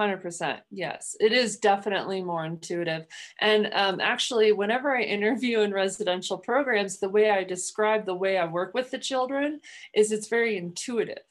[0.00, 1.16] 100% yes.
[1.20, 3.06] It is definitely more intuitive.
[3.40, 8.38] And um, actually whenever i interview in residential programs the way i describe the way
[8.38, 9.60] i work with the children
[9.94, 11.22] is it's very intuitive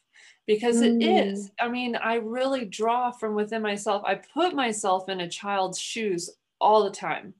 [0.47, 1.31] because it mm.
[1.31, 1.51] is.
[1.59, 4.03] I mean i really draw from within myself.
[4.05, 6.29] I put myself in a child's shoes
[6.61, 7.33] all the time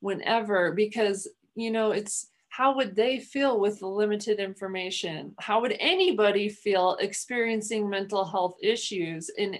[0.00, 5.34] whenever because you know it's how would they feel with the limited information?
[5.40, 9.58] How would anybody feel experiencing mental health issues in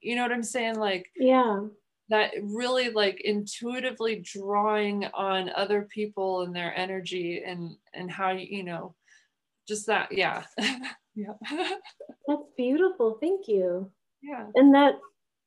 [0.00, 0.76] you know what i'm saying?
[0.76, 1.60] Like yeah.
[2.08, 8.46] that really like intuitively drawing on other people and their energy and and how you
[8.58, 8.94] you know
[9.66, 10.44] just that yeah.
[11.14, 11.34] Yeah.
[12.26, 13.18] That's beautiful.
[13.20, 13.90] Thank you.
[14.22, 14.46] Yeah.
[14.54, 14.94] And that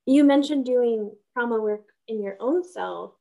[0.06, 3.14] you mentioned doing trauma work in your own self.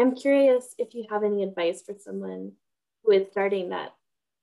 [0.00, 2.52] I'm curious if you have any advice for someone
[3.02, 3.94] who is starting that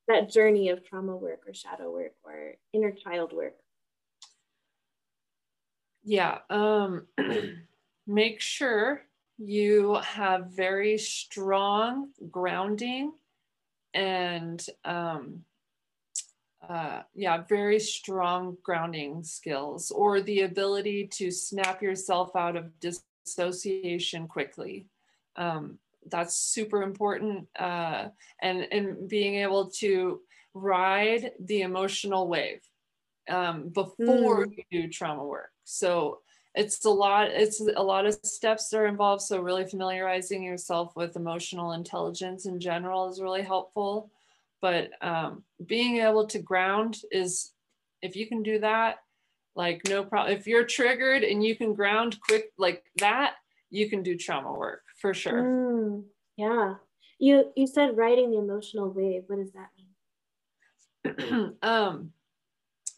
[0.08, 3.54] that journey of trauma work or shadow work or inner child work
[6.04, 7.06] yeah um
[8.08, 9.02] make sure
[9.38, 13.14] you have very strong grounding
[13.94, 15.44] and um
[16.70, 24.28] uh, yeah, very strong grounding skills or the ability to snap yourself out of dissociation
[24.28, 24.86] quickly.
[25.36, 25.78] Um,
[26.10, 27.48] that's super important.
[27.58, 28.10] Uh,
[28.42, 30.22] and, and being able to
[30.54, 32.62] ride the emotional wave
[33.30, 34.54] um, before mm.
[34.58, 35.53] you do trauma work.
[35.64, 36.20] So
[36.56, 39.24] it's a lot, it's a lot of steps that are involved.
[39.24, 44.12] So really familiarizing yourself with emotional intelligence in general is really helpful.
[44.62, 47.52] But um, being able to ground is,
[48.02, 49.00] if you can do that,
[49.56, 50.36] like no problem.
[50.36, 53.36] If you're triggered and you can ground quick like that,
[53.70, 55.44] you can do trauma work for sure.
[55.44, 56.04] Mm,
[56.38, 56.76] yeah.
[57.20, 59.24] You you said riding the emotional wave.
[59.28, 59.70] What does that
[61.36, 61.56] mean?
[61.62, 62.12] um,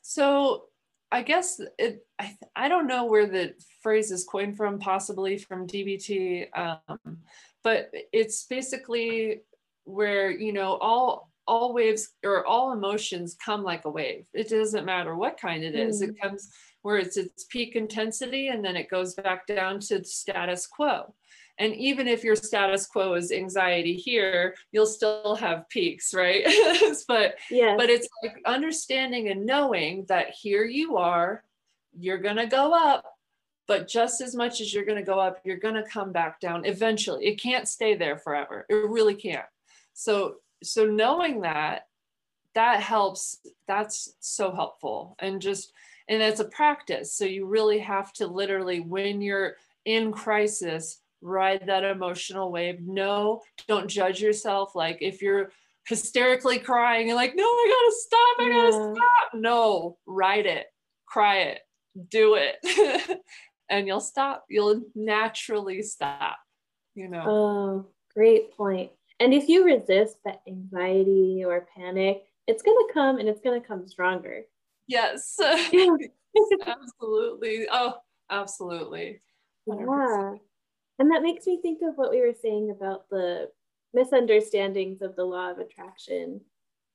[0.02, 0.66] so
[1.12, 5.68] I guess it, I, I don't know where the phrase is coined from, possibly from
[5.68, 7.18] DBT, um,
[7.64, 9.42] but it's basically
[9.84, 14.26] where, you know, all, all waves or all emotions come like a wave.
[14.34, 16.02] It doesn't matter what kind it is.
[16.02, 16.10] Mm.
[16.10, 16.50] It comes
[16.82, 21.14] where it's its peak intensity and then it goes back down to the status quo.
[21.58, 26.46] And even if your status quo is anxiety here, you'll still have peaks, right?
[27.08, 27.76] but yeah.
[27.78, 31.44] but it's like understanding and knowing that here you are,
[31.98, 33.06] you're gonna go up,
[33.68, 37.26] but just as much as you're gonna go up, you're gonna come back down eventually.
[37.26, 38.66] It can't stay there forever.
[38.70, 39.46] It really can't.
[39.94, 41.88] So so knowing that
[42.54, 45.72] that helps that's so helpful and just
[46.08, 51.64] and it's a practice so you really have to literally when you're in crisis ride
[51.68, 55.52] that emotional wave no don't judge yourself like if you're
[55.88, 58.94] hysterically crying and like no i gotta stop i gotta yeah.
[58.94, 60.68] stop no ride it
[61.08, 61.60] cry it
[62.10, 63.20] do it
[63.70, 66.38] and you'll stop you'll naturally stop
[66.94, 68.92] you know oh great point.
[69.20, 73.88] and if you resist that anxiety or panic, it's to come and it's to come
[73.88, 74.44] stronger.
[74.88, 75.38] Yes.
[76.66, 77.68] absolutely.
[77.72, 77.96] Oh,
[78.30, 79.22] absolutely.
[79.68, 80.40] 100%.
[80.40, 80.40] Yeah.
[81.00, 83.50] And that makes me think of what we were saying about the
[83.94, 86.42] misunderstandings of the law of attraction.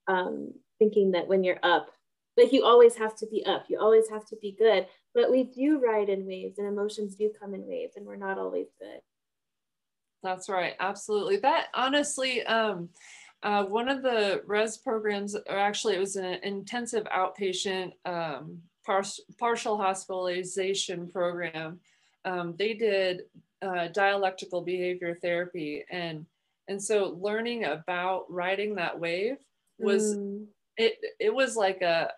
[0.07, 1.91] Um, thinking that when you're up,
[2.37, 4.87] like you always have to be up, you always have to be good.
[5.15, 8.39] But we do ride in waves and emotions do come in waves and we're not
[8.39, 9.01] always good.
[10.23, 10.75] That's right.
[10.81, 11.37] Absolutely.
[11.37, 12.89] That honestly, um,
[13.43, 19.03] uh, one of the res programs, or actually, it was an intensive outpatient um, par-
[19.39, 21.81] partial hospitalization program.
[22.27, 23.23] Um, they did
[23.63, 26.27] uh, dialectical behavior therapy, and
[26.69, 29.39] and so learning about riding that wave
[29.79, 30.47] was mm.
[30.77, 30.99] it.
[31.19, 32.13] It was like a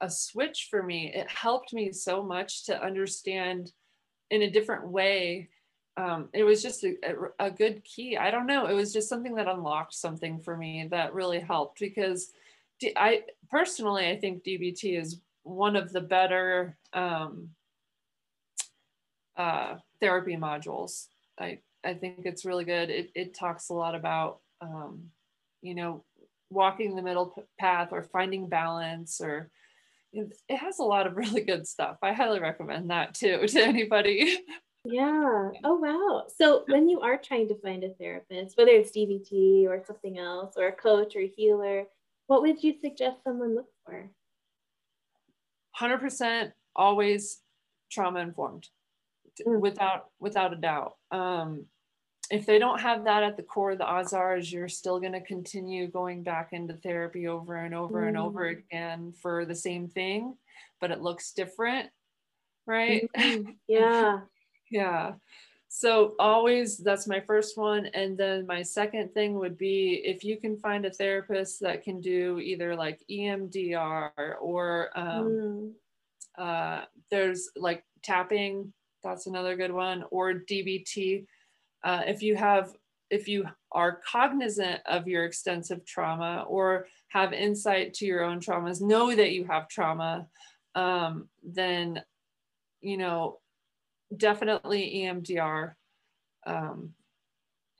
[0.00, 1.12] a switch for me.
[1.14, 3.72] It helped me so much to understand
[4.30, 5.48] in a different way
[5.96, 6.94] um, it was just a,
[7.38, 8.18] a, good key.
[8.18, 8.66] I don't know.
[8.66, 12.32] It was just something that unlocked something for me that really helped because
[12.80, 17.48] D- I personally, I think DBT is one of the better um,
[19.36, 21.06] uh, therapy modules.
[21.38, 22.90] I, I think it's really good.
[22.90, 25.10] It, it talks a lot about, um,
[25.62, 26.04] you know,
[26.50, 29.50] walking the middle path or finding balance or
[30.12, 31.98] it has a lot of really good stuff.
[32.02, 34.38] I highly recommend that too to anybody.
[34.84, 35.50] Yeah.
[35.64, 36.26] Oh, wow.
[36.38, 40.54] So when you are trying to find a therapist, whether it's DBT or something else,
[40.56, 41.84] or a coach or a healer,
[42.28, 44.08] what would you suggest someone look for?
[45.80, 47.40] 100% always
[47.90, 48.68] trauma informed.
[49.44, 51.64] Without without a doubt um,
[52.30, 55.12] if they don't have that at the core the odds are is you're still going
[55.12, 58.08] to continue going back into therapy over and over mm.
[58.08, 58.58] and over mm.
[58.58, 60.34] again for the same thing
[60.80, 61.88] but it looks different
[62.66, 63.50] right mm-hmm.
[63.68, 64.20] yeah
[64.70, 65.12] yeah.
[65.68, 67.86] So always that's my first one.
[67.86, 72.00] And then my second thing would be if you can find a therapist that can
[72.00, 74.10] do either like EMDR
[74.40, 75.72] or um, mm.
[76.38, 78.72] uh, there's like tapping,
[79.06, 81.26] that's another good one, or DBT.
[81.84, 82.72] Uh, if you have,
[83.10, 88.80] if you are cognizant of your extensive trauma or have insight to your own traumas,
[88.80, 90.26] know that you have trauma,
[90.74, 92.02] um, then,
[92.80, 93.38] you know,
[94.16, 95.74] definitely EMDR.
[96.46, 96.94] Um,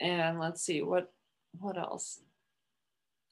[0.01, 1.13] and let's see what
[1.59, 2.21] what else.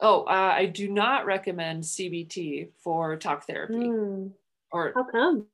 [0.01, 3.74] Oh, uh, I do not recommend CBT for talk therapy.
[3.74, 4.32] Mm.
[4.72, 5.47] Or how come?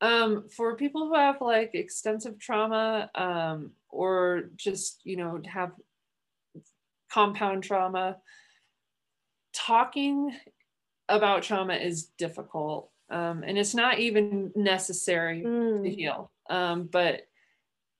[0.00, 5.72] Um, for people who have like extensive trauma, um, or just you know have
[7.10, 8.18] compound trauma,
[9.52, 10.32] talking
[11.08, 15.82] about trauma is difficult, um, and it's not even necessary mm.
[15.82, 16.30] to heal.
[16.48, 17.22] Um, but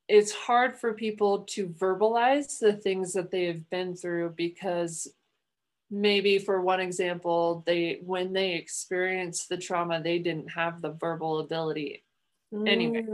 [0.09, 5.07] it's hard for people to verbalize the things that they have been through because
[5.91, 11.41] maybe for one example they when they experienced the trauma they didn't have the verbal
[11.41, 12.05] ability
[12.53, 12.68] mm.
[12.68, 13.07] anyway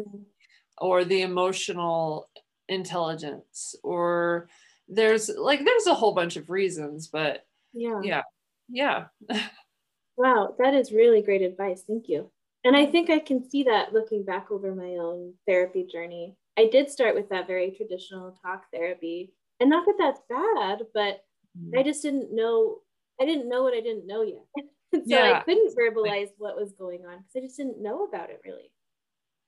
[0.78, 2.28] or the emotional
[2.68, 4.48] intelligence or
[4.88, 8.22] there's like there's a whole bunch of reasons but yeah yeah
[8.68, 9.04] yeah
[10.16, 12.28] wow that is really great advice thank you
[12.64, 16.34] and I think I can see that looking back over my own therapy journey.
[16.56, 19.34] I did start with that very traditional talk therapy.
[19.60, 21.22] And not that that's bad, but
[21.58, 21.78] mm.
[21.78, 22.78] I just didn't know,
[23.20, 24.44] I didn't know what I didn't know yet.
[24.94, 25.40] so yeah.
[25.40, 28.70] I couldn't verbalize what was going on because I just didn't know about it really.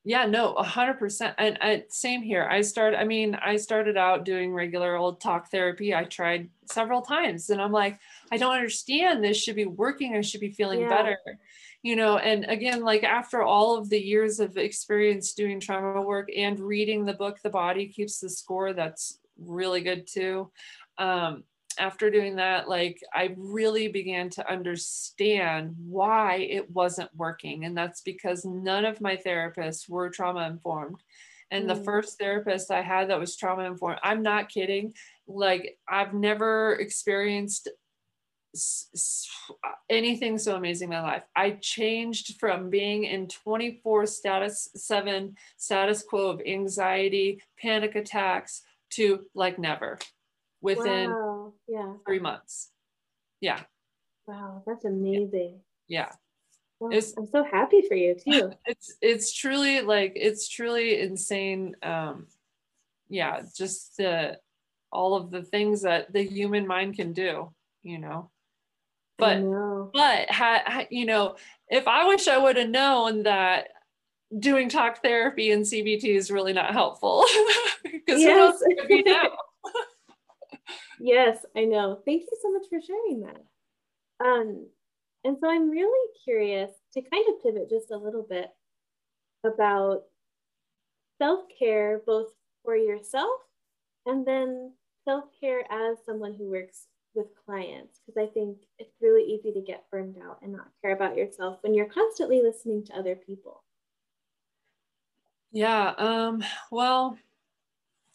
[0.04, 1.34] Yeah, no, a hundred percent.
[1.36, 2.46] And I, same here.
[2.48, 5.96] I started, I mean, I started out doing regular old talk therapy.
[5.96, 7.98] I tried several times and I'm like,
[8.30, 9.24] I don't understand.
[9.24, 10.14] This should be working.
[10.14, 10.88] I should be feeling yeah.
[10.88, 11.18] better
[11.86, 16.28] you know and again like after all of the years of experience doing trauma work
[16.36, 20.50] and reading the book the body keeps the score that's really good too
[20.98, 21.44] um,
[21.78, 27.64] after doing that, like I really began to understand why it wasn't working.
[27.64, 31.02] And that's because none of my therapists were trauma informed.
[31.50, 31.68] And mm.
[31.68, 34.94] the first therapist I had that was trauma informed, I'm not kidding.
[35.26, 37.68] Like, I've never experienced
[39.90, 41.22] anything so amazing in my life.
[41.34, 49.26] I changed from being in 24 status 7 status quo of anxiety, panic attacks to
[49.34, 49.98] like never
[50.60, 51.35] within wow.
[51.68, 51.94] Yeah.
[52.06, 52.70] 3 months.
[53.40, 53.60] Yeah.
[54.26, 55.60] Wow, that's amazing.
[55.88, 56.12] Yeah.
[56.78, 58.52] Well, I'm so happy for you too.
[58.66, 62.26] It's it's truly like it's truly insane um
[63.08, 64.38] yeah, just the
[64.92, 67.52] all of the things that the human mind can do,
[67.82, 68.30] you know
[69.18, 71.36] but but ha, you know
[71.68, 73.68] if i wish i would have known that
[74.38, 77.24] doing talk therapy and cbt is really not helpful
[77.84, 78.62] because yes.
[81.00, 83.42] Yes i know thank you so much for sharing that
[84.24, 84.66] um
[85.24, 88.50] and so i'm really curious to kind of pivot just a little bit
[89.44, 90.02] about
[91.18, 92.28] self-care both
[92.64, 93.40] for yourself
[94.06, 94.72] and then
[95.04, 96.86] self-care as someone who works
[97.16, 100.92] with clients because I think it's really easy to get burned out and not care
[100.92, 103.64] about yourself when you're constantly listening to other people.
[105.50, 107.16] Yeah, um, well,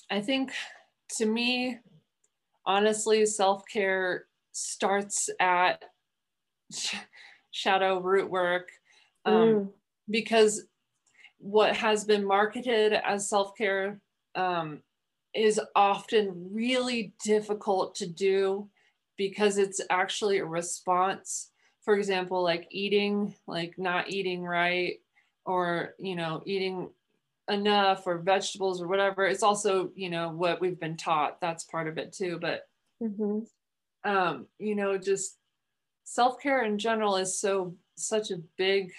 [0.09, 0.51] I think
[1.17, 1.79] to me,
[2.65, 5.83] honestly, self care starts at
[6.73, 6.95] sh-
[7.51, 8.69] shadow root work
[9.25, 9.69] um, mm.
[10.09, 10.65] because
[11.37, 13.99] what has been marketed as self care
[14.35, 14.81] um,
[15.33, 18.69] is often really difficult to do
[19.17, 21.51] because it's actually a response
[21.83, 24.99] for example like eating like not eating right
[25.45, 26.89] or you know eating
[27.49, 31.87] enough or vegetables or whatever it's also you know what we've been taught that's part
[31.87, 32.61] of it too but
[33.01, 33.39] mm-hmm.
[34.09, 35.37] um you know just
[36.03, 38.91] self-care in general is so such a big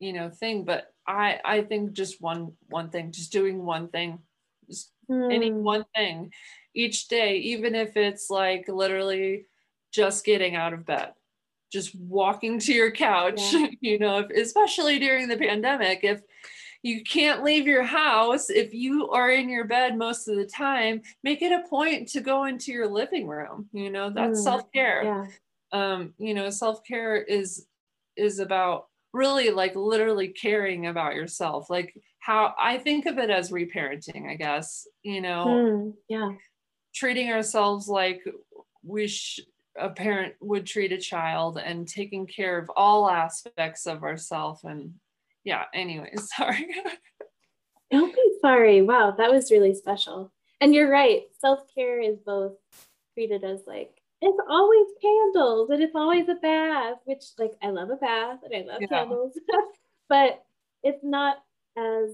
[0.00, 4.18] you know thing but i i think just one one thing just doing one thing
[4.66, 5.32] just mm.
[5.32, 5.62] any hmm.
[5.62, 6.32] one thing
[6.76, 9.46] each day, even if it's like literally
[9.92, 11.12] just getting out of bed,
[11.72, 13.68] just walking to your couch, yeah.
[13.80, 16.20] you know, if, especially during the pandemic, if
[16.86, 21.02] you can't leave your house, if you are in your bed most of the time,
[21.22, 23.68] make it a point to go into your living room.
[23.72, 25.04] You know, that's mm, self-care.
[25.04, 25.26] Yeah.
[25.72, 27.66] Um, you know, self-care is
[28.16, 31.68] is about really like literally caring about yourself.
[31.68, 35.44] Like how I think of it as reparenting, I guess, you know.
[35.46, 36.32] Mm, yeah
[36.96, 38.24] treating ourselves like
[38.82, 39.40] we sh-
[39.78, 44.94] a parent would treat a child and taking care of all aspects of ourselves and
[45.46, 46.66] yeah anyways sorry
[47.90, 50.30] don't be sorry wow that was really special
[50.60, 52.52] and you're right self-care is both
[53.14, 57.88] treated as like it's always candles and it's always a bath which like i love
[57.88, 58.88] a bath and i love yeah.
[58.88, 59.32] candles
[60.10, 60.44] but
[60.82, 61.38] it's not
[61.78, 62.10] as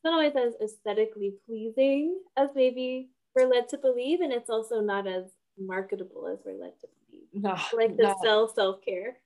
[0.00, 4.80] it's not always as aesthetically pleasing as maybe we're led to believe, and it's also
[4.80, 5.24] not as
[5.58, 7.28] marketable as we're led to believe.
[7.32, 8.14] No, like the no.
[8.22, 9.18] self self care.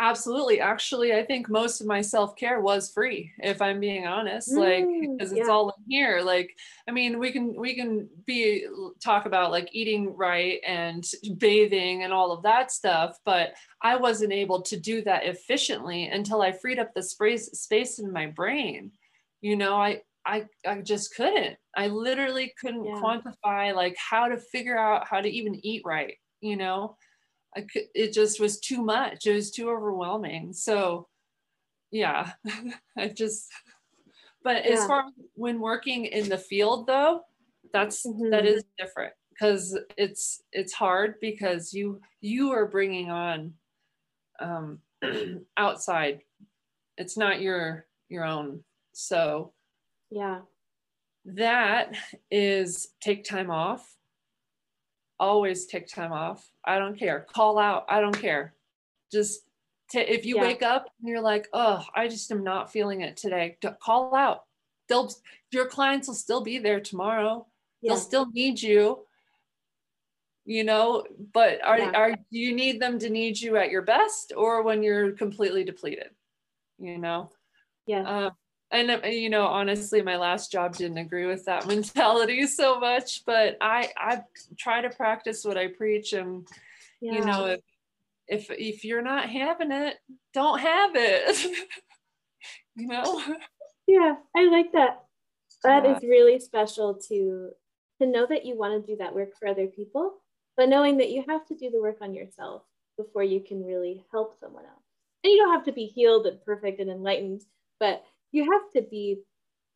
[0.00, 0.58] Absolutely.
[0.58, 4.50] Actually, I think most of my self care was free, if I'm being honest.
[4.50, 5.52] Mm, like, because it's yeah.
[5.52, 6.20] all in here.
[6.22, 6.50] Like,
[6.88, 8.66] I mean, we can we can be
[9.02, 11.04] talk about like eating right and
[11.38, 16.42] bathing and all of that stuff, but I wasn't able to do that efficiently until
[16.42, 18.92] I freed up the space space in my brain.
[19.40, 21.56] You know, I I I just couldn't.
[21.76, 23.00] I literally couldn't yeah.
[23.00, 26.14] quantify like how to figure out how to even eat right.
[26.40, 26.96] You know,
[27.56, 27.84] I could.
[27.94, 29.26] It just was too much.
[29.26, 30.52] It was too overwhelming.
[30.52, 31.08] So,
[31.90, 32.32] yeah,
[32.98, 33.48] I just.
[34.44, 34.72] But yeah.
[34.72, 37.22] as far as when working in the field, though,
[37.72, 38.30] that's mm-hmm.
[38.30, 43.54] that is different because it's it's hard because you you are bringing on
[44.40, 44.78] um
[45.56, 46.20] outside
[46.98, 49.52] it's not your your own so
[50.12, 50.40] yeah.
[51.24, 51.96] That
[52.30, 53.96] is take time off.
[55.22, 56.50] Always take time off.
[56.64, 57.28] I don't care.
[57.32, 57.84] Call out.
[57.88, 58.54] I don't care.
[59.12, 59.42] Just
[59.88, 60.42] t- if you yeah.
[60.42, 64.42] wake up and you're like, oh, I just am not feeling it today, call out.
[64.88, 65.12] They'll
[65.52, 67.46] your clients will still be there tomorrow.
[67.82, 67.90] Yeah.
[67.90, 69.06] They'll still need you.
[70.44, 71.92] You know, but are yeah.
[71.94, 75.62] are do you need them to need you at your best or when you're completely
[75.62, 76.10] depleted?
[76.80, 77.30] You know?
[77.86, 78.02] Yeah.
[78.02, 78.32] Um,
[78.72, 83.24] and uh, you know honestly my last job didn't agree with that mentality so much
[83.24, 84.20] but i i
[84.58, 86.46] try to practice what i preach and
[87.00, 87.12] yeah.
[87.12, 87.60] you know if,
[88.28, 89.96] if if you're not having it
[90.32, 91.56] don't have it
[92.76, 93.22] you know
[93.86, 95.04] yeah i like that
[95.64, 95.96] That yeah.
[95.96, 97.50] is really special to
[98.00, 100.14] to know that you want to do that work for other people,
[100.56, 102.62] but knowing that you have to do the work on yourself
[102.96, 104.82] before you can really help someone else.
[105.22, 107.42] And you don't have to be healed and perfect and enlightened,
[107.78, 109.18] but you have to be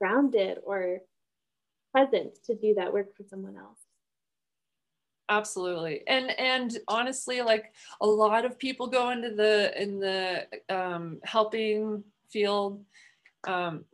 [0.00, 1.00] grounded or
[1.92, 3.78] present to do that work for someone else.
[5.28, 6.02] Absolutely.
[6.06, 12.04] And and honestly like a lot of people go into the in the um, helping
[12.30, 12.84] field
[13.46, 13.84] um,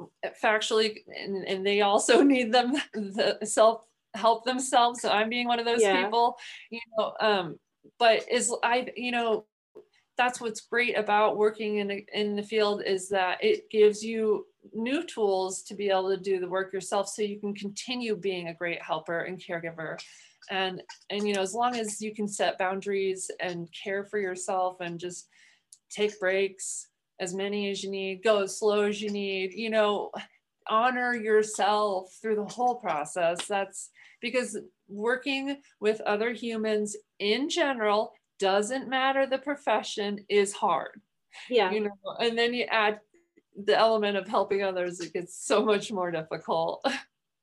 [0.43, 3.83] factually and, and they also need them the self
[4.15, 5.01] help themselves.
[5.01, 6.05] So i'm being one of those yeah.
[6.05, 6.37] people
[6.71, 7.59] you know um
[7.99, 9.47] but is i you know
[10.19, 14.47] that's what's great about working in, a, in the field is that it gives you
[14.73, 18.49] new tools to be able to do the work yourself so you can continue being
[18.49, 19.99] a great helper and caregiver.
[20.51, 24.77] And and you know as long as you can set boundaries and care for yourself
[24.81, 25.29] and just
[25.91, 26.89] take breaks
[27.21, 30.11] as many as you need go as slow as you need you know
[30.69, 33.47] honor yourself through the whole process.
[33.47, 33.91] That's
[34.21, 34.59] because
[34.89, 39.27] working with other humans in general doesn't matter.
[39.27, 41.01] The profession is hard.
[41.49, 41.71] Yeah.
[41.71, 43.01] You know and then you add
[43.57, 46.85] the element of helping others it gets so much more difficult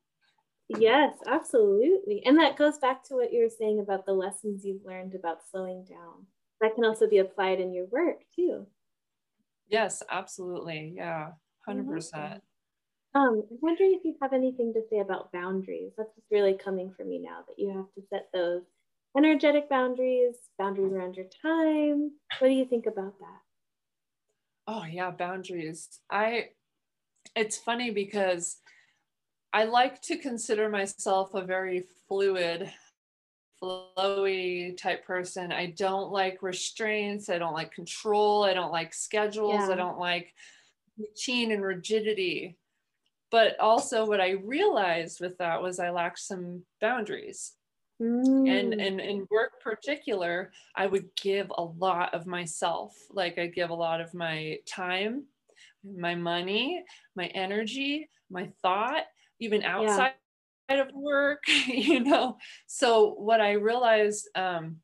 [0.70, 4.86] yes absolutely and that goes back to what you were saying about the lessons you've
[4.86, 6.26] learned about slowing down
[6.62, 8.66] that can also be applied in your work too
[9.68, 11.30] yes absolutely yeah
[11.68, 13.20] 100% mm-hmm.
[13.20, 15.94] um, I'm wondering if you have anything to say about boundaries.
[15.98, 18.62] That's really coming for me now that you have to set those
[19.18, 22.12] energetic boundaries, boundaries around your time.
[22.40, 23.42] What do you think about that?
[24.72, 25.90] Oh yeah, boundaries.
[26.12, 26.50] I
[27.36, 28.58] it's funny because
[29.52, 32.72] I like to consider myself a very fluid,
[33.60, 35.52] flowy type person.
[35.52, 37.30] I don't like restraints.
[37.30, 38.44] I don't like control.
[38.44, 39.56] I don't like schedules.
[39.56, 39.74] Yeah.
[39.74, 40.36] I don't like
[41.00, 42.56] routine and rigidity.
[43.32, 47.54] But also, what I realized with that was I lacked some boundaries.
[48.02, 48.50] Mm.
[48.50, 52.96] And, and in work particular, I would give a lot of myself.
[53.12, 55.26] Like I give a lot of my time,
[55.84, 56.84] my money,
[57.16, 59.04] my energy, my thought,
[59.40, 60.14] even outside
[60.70, 60.82] yeah.
[60.82, 62.38] of work, you know.
[62.68, 64.78] So what I realized um,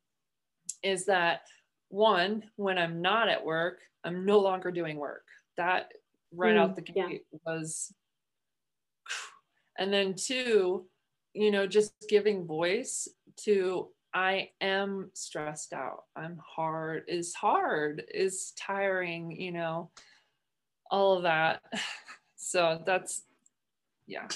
[0.83, 1.41] is that
[1.89, 5.23] one, when I'm not at work, I'm no longer doing work.
[5.57, 5.91] That
[6.33, 7.39] right mm, out the gate yeah.
[7.45, 7.93] was
[9.77, 10.85] and then two
[11.35, 13.07] you know, just giving voice
[13.43, 16.03] to I am stressed out.
[16.15, 19.91] I'm hard is hard, is tiring, you know,
[20.89, 21.61] all of that.
[22.37, 23.23] So that's
[24.05, 24.27] yeah.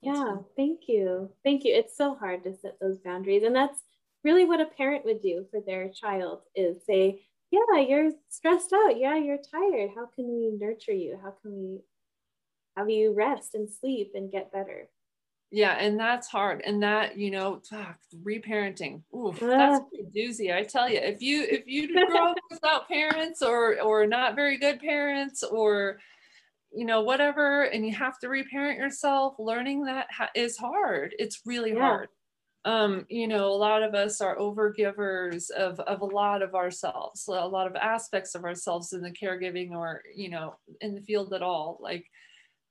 [0.00, 1.30] Yeah, thank you.
[1.44, 1.72] Thank you.
[1.72, 3.44] It's so hard to set those boundaries.
[3.44, 3.80] And that's
[4.24, 8.98] really what a parent would do for their child is say, yeah, you're stressed out.
[8.98, 9.90] Yeah, you're tired.
[9.94, 11.16] How can we nurture you?
[11.22, 11.82] How can we
[12.76, 14.88] have you rest and sleep and get better?
[15.52, 20.64] Yeah and that's hard and that you know fuck, reparenting Ooh, that's a doozy i
[20.64, 24.80] tell you if you if you grow up without parents or or not very good
[24.80, 25.98] parents or
[26.72, 31.42] you know whatever and you have to reparent yourself learning that ha- is hard it's
[31.44, 31.80] really yeah.
[31.80, 32.08] hard
[32.64, 37.28] um you know a lot of us are overgivers of of a lot of ourselves
[37.28, 41.34] a lot of aspects of ourselves in the caregiving or you know in the field
[41.34, 42.06] at all like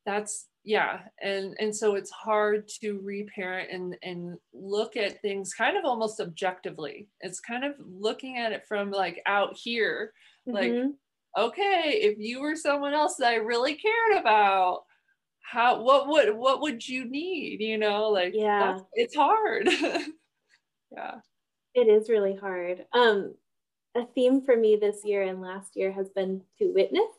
[0.05, 5.75] that's yeah and and so it's hard to reparent and and look at things kind
[5.75, 7.07] of almost objectively.
[7.21, 10.13] It's kind of looking at it from like out here
[10.47, 10.55] mm-hmm.
[10.55, 10.91] like
[11.37, 14.81] okay if you were someone else that i really cared about
[15.41, 17.61] how what would what would you need?
[17.61, 18.79] You know like yeah.
[18.93, 19.69] it's hard.
[20.93, 21.19] Yeah.
[21.73, 22.85] It is really hard.
[22.91, 23.33] Um
[23.95, 27.11] a theme for me this year and last year has been to witness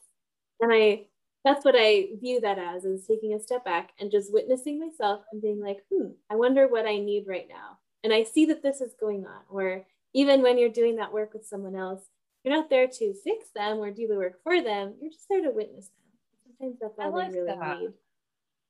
[0.61, 1.05] and i
[1.45, 5.23] that's what I view that as is taking a step back and just witnessing myself
[5.33, 7.79] and being like, hmm, I wonder what I need right now.
[8.05, 9.41] And I see that this is going on.
[9.49, 9.85] Or
[10.15, 12.03] even when you're doing that work with someone else,
[12.45, 14.95] you're not there to fix them or do the work for them.
[15.01, 16.57] You're just there to witness them.
[16.59, 17.79] Sometimes that's all like they really that.
[17.79, 17.91] need.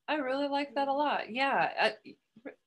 [0.09, 1.31] I really like that a lot.
[1.31, 1.93] Yeah, I,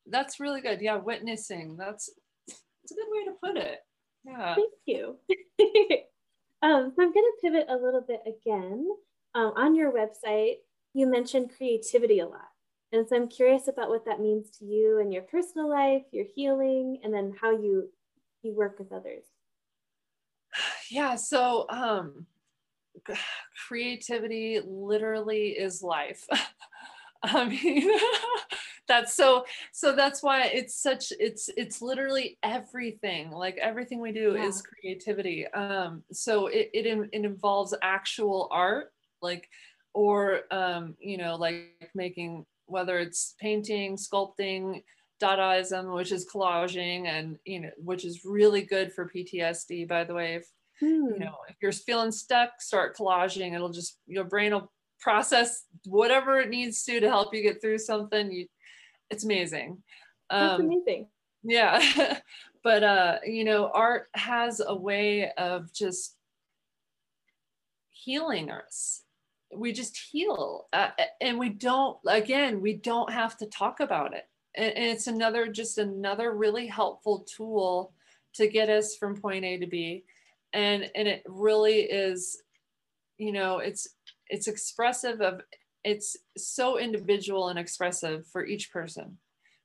[0.07, 0.81] that's really good.
[0.81, 1.77] Yeah, witnessing.
[1.77, 2.09] That's
[2.47, 3.79] it's a good way to put it.
[4.23, 4.55] Yeah.
[4.55, 5.17] Thank you.
[6.61, 8.87] um, so I'm going to pivot a little bit again
[9.35, 10.55] um, on your website,
[10.93, 12.47] you mentioned creativity a lot.
[12.91, 16.25] And so I'm curious about what that means to you in your personal life, your
[16.33, 17.89] healing, and then how you
[18.41, 19.25] you work with others.
[20.89, 22.25] Yeah, so um
[23.67, 26.25] creativity literally is life.
[27.23, 27.89] I mean
[28.87, 34.35] that's so so that's why it's such it's it's literally everything like everything we do
[34.35, 34.45] yeah.
[34.45, 38.91] is creativity um so it, it it involves actual art
[39.25, 39.49] like
[39.93, 44.81] or um, you know like making whether it's painting sculpting
[45.21, 49.87] Dadaism, which is collaging, and you know, which is really good for PTSD.
[49.87, 50.45] By the way, if
[50.79, 51.13] hmm.
[51.13, 53.53] you know if you're feeling stuck, start collaging.
[53.53, 57.77] It'll just your brain will process whatever it needs to to help you get through
[57.77, 58.31] something.
[58.31, 58.47] You,
[59.09, 59.81] it's amazing.
[60.29, 61.07] That's um, amazing.
[61.43, 62.19] Yeah,
[62.63, 66.17] but uh, you know, art has a way of just
[67.91, 69.04] healing us
[69.57, 70.89] we just heal uh,
[71.21, 74.27] and we don't again we don't have to talk about it.
[74.55, 77.93] And, and it's another just another really helpful tool
[78.35, 80.03] to get us from point a to b.
[80.53, 82.41] And and it really is
[83.17, 83.87] you know it's
[84.27, 85.41] it's expressive of
[85.83, 89.17] it's so individual and expressive for each person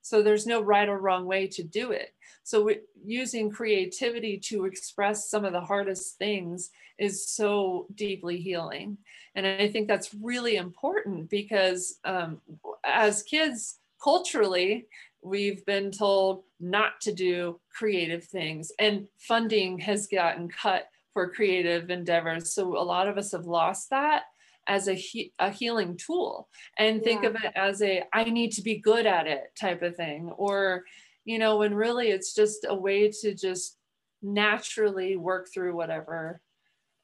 [0.03, 2.15] so there's no right or wrong way to do it.
[2.43, 2.71] So
[3.05, 8.99] using creativity to express some of the hardest things is so deeply healing.
[9.35, 12.41] And I think that's really important because um,
[12.85, 14.87] as kids, culturally,
[15.23, 21.91] we've been told not to do creative things, and funding has gotten cut for creative
[21.91, 22.55] endeavors.
[22.55, 24.25] So a lot of us have lost that
[24.71, 26.49] as a, he- a healing tool
[26.79, 27.31] and think yeah.
[27.31, 30.85] of it as a i need to be good at it type of thing or
[31.25, 33.79] you know when really it's just a way to just
[34.23, 36.41] naturally work through whatever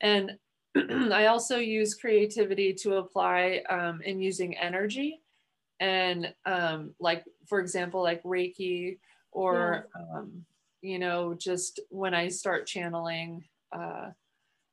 [0.01, 0.39] and
[1.13, 5.21] i also use creativity to apply um, in using energy
[5.81, 8.99] and um, like for example like reiki
[9.33, 10.19] or yeah.
[10.19, 10.47] um,
[10.83, 13.43] you know just when i start channeling
[13.73, 14.11] uh,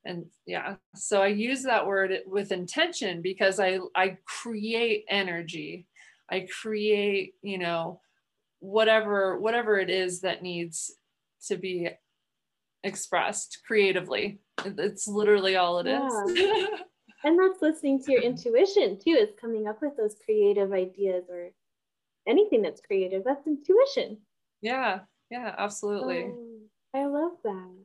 [0.06, 5.88] and yeah so i use that word with intention because i i create energy.
[6.30, 8.02] I create you know
[8.60, 10.96] whatever whatever it is that needs
[11.48, 11.90] to be
[12.84, 14.40] expressed creatively.
[14.66, 16.08] It's literally all it yeah.
[16.08, 16.70] is.
[17.24, 21.52] and that's listening to your intuition too is coming up with those creative ideas or
[22.28, 24.18] anything that's creative that's intuition.
[24.62, 26.24] Yeah yeah absolutely.
[26.32, 26.60] Oh,
[26.96, 27.76] i love that.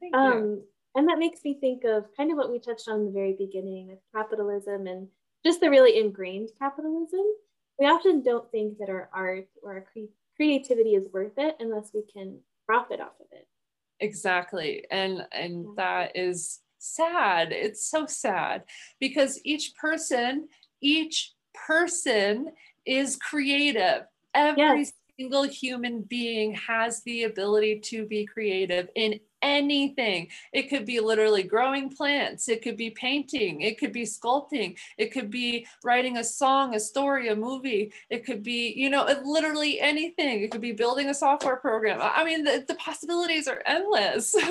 [0.00, 0.64] Thank um you
[0.94, 3.34] and that makes me think of kind of what we touched on in the very
[3.38, 5.08] beginning with capitalism and
[5.44, 7.24] just the really ingrained capitalism.
[7.78, 11.90] We often don't think that our art or our cre- creativity is worth it unless
[11.92, 13.48] we can profit off of it.
[14.00, 14.84] Exactly.
[14.90, 15.70] And and yeah.
[15.76, 17.52] that is sad.
[17.52, 18.64] It's so sad
[19.00, 20.48] because each person,
[20.80, 21.32] each
[21.66, 22.52] person
[22.86, 24.02] is creative.
[24.34, 24.92] Every yes.
[25.18, 30.28] single human being has the ability to be creative in anything.
[30.52, 35.12] It could be literally growing plants, it could be painting, it could be sculpting, it
[35.12, 39.80] could be writing a song, a story, a movie, it could be, you know, literally
[39.80, 40.42] anything.
[40.42, 42.00] It could be building a software program.
[42.02, 44.34] I mean, the, the possibilities are endless.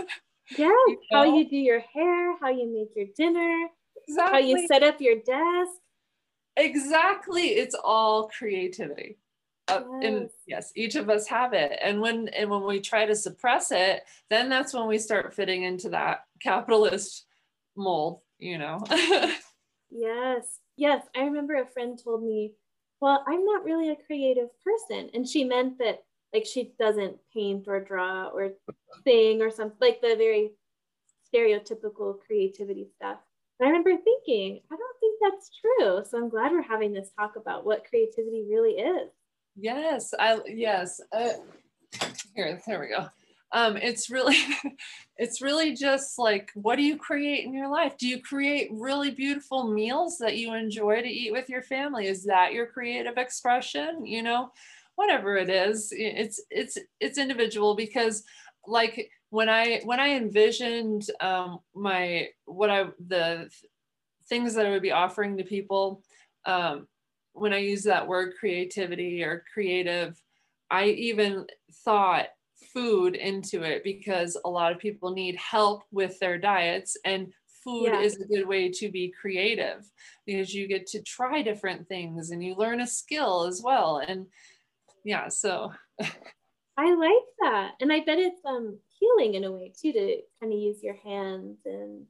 [0.57, 1.19] Yeah, you know?
[1.19, 3.69] how you do your hair, how you make your dinner,
[4.05, 4.33] exactly.
[4.33, 5.71] how you set up your desk.
[6.57, 7.45] Exactly.
[7.47, 9.17] It's all creativity
[9.69, 10.03] uh, yes.
[10.03, 11.77] and yes each of us have it.
[11.81, 15.63] And when and when we try to suppress it then that's when we start fitting
[15.63, 17.25] into that capitalist
[17.75, 18.83] mold you know?
[19.95, 20.59] Yes.
[20.75, 21.05] Yes.
[21.15, 22.53] I remember a friend told me
[22.99, 25.09] well i'm not really a creative person.
[25.13, 26.03] And she meant that
[26.33, 28.53] like she doesn't paint or draw or
[29.05, 30.51] sing or something like the very
[31.31, 33.19] stereotypical creativity stuff.
[33.59, 36.03] And i remember thinking i don't think that's true.
[36.09, 39.09] So i'm glad we're having this talk about what creativity really is
[39.55, 40.99] Yes, I yes.
[41.11, 41.29] Uh,
[42.35, 43.07] here, there we go.
[43.51, 44.37] Um, it's really,
[45.17, 47.97] it's really just like, what do you create in your life?
[47.97, 52.07] Do you create really beautiful meals that you enjoy to eat with your family?
[52.07, 54.05] Is that your creative expression?
[54.05, 54.51] You know,
[54.95, 58.23] whatever it is, it's it's it's individual because,
[58.65, 63.49] like when I when I envisioned um, my what I the
[64.27, 66.01] things that I would be offering to people.
[66.45, 66.87] Um,
[67.33, 70.21] when I use that word creativity or creative,
[70.69, 71.45] I even
[71.83, 72.27] thought
[72.73, 77.85] food into it because a lot of people need help with their diets and food
[77.85, 77.99] yeah.
[77.99, 79.89] is a good way to be creative
[80.25, 84.25] because you get to try different things and you learn a skill as well and
[85.05, 85.71] yeah so
[86.77, 90.51] i like that and i bet it's um healing in a way too to kind
[90.51, 92.05] of use your hands and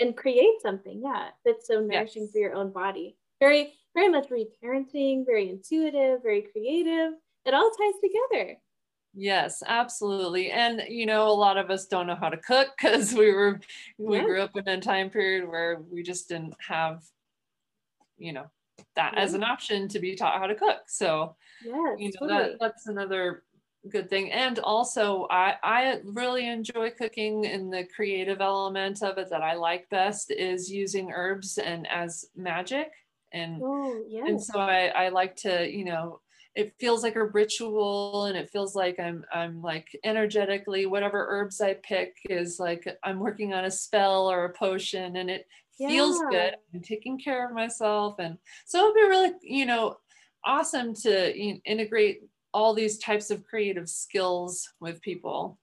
[0.00, 2.32] and create something yeah that's so nourishing yes.
[2.32, 7.12] for your own body very very much reparenting, very intuitive, very creative.
[7.44, 8.56] It all ties together.
[9.14, 10.50] Yes, absolutely.
[10.50, 13.60] And you know, a lot of us don't know how to cook because we were
[13.98, 14.24] we yeah.
[14.24, 17.02] grew up in a time period where we just didn't have,
[18.16, 18.46] you know,
[18.96, 19.20] that yeah.
[19.20, 20.82] as an option to be taught how to cook.
[20.86, 22.50] So yeah, you know, totally.
[22.50, 23.42] that, that's another
[23.90, 24.30] good thing.
[24.30, 29.54] And also I, I really enjoy cooking and the creative element of it that I
[29.54, 32.92] like best is using herbs and as magic
[33.32, 34.28] and oh, yes.
[34.28, 36.20] and so I, I like to you know
[36.54, 41.60] it feels like a ritual and it feels like I'm I'm like energetically whatever herbs
[41.60, 45.46] I pick is like I'm working on a spell or a potion and it
[45.78, 45.88] yeah.
[45.88, 46.54] feels good.
[46.74, 49.96] I'm taking care of myself and so it'd be really, you know,
[50.44, 52.20] awesome to you know, integrate
[52.52, 55.58] all these types of creative skills with people.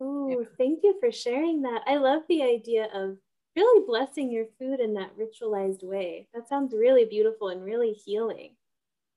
[0.00, 0.46] Oh, yeah.
[0.58, 1.80] thank you for sharing that.
[1.86, 3.16] I love the idea of
[3.56, 6.26] really blessing your food in that ritualized way.
[6.34, 8.54] That sounds really beautiful and really healing.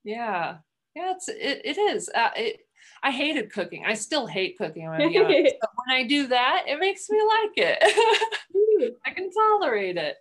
[0.04, 0.58] Yeah,
[0.96, 2.10] yeah, it's it, it is.
[2.14, 2.62] Uh, it,
[3.04, 3.84] I hated cooking.
[3.86, 4.88] I still hate cooking.
[4.88, 5.56] I'm be honest.
[5.62, 8.94] but when I do that, it makes me like it.
[9.06, 10.16] I can tolerate it.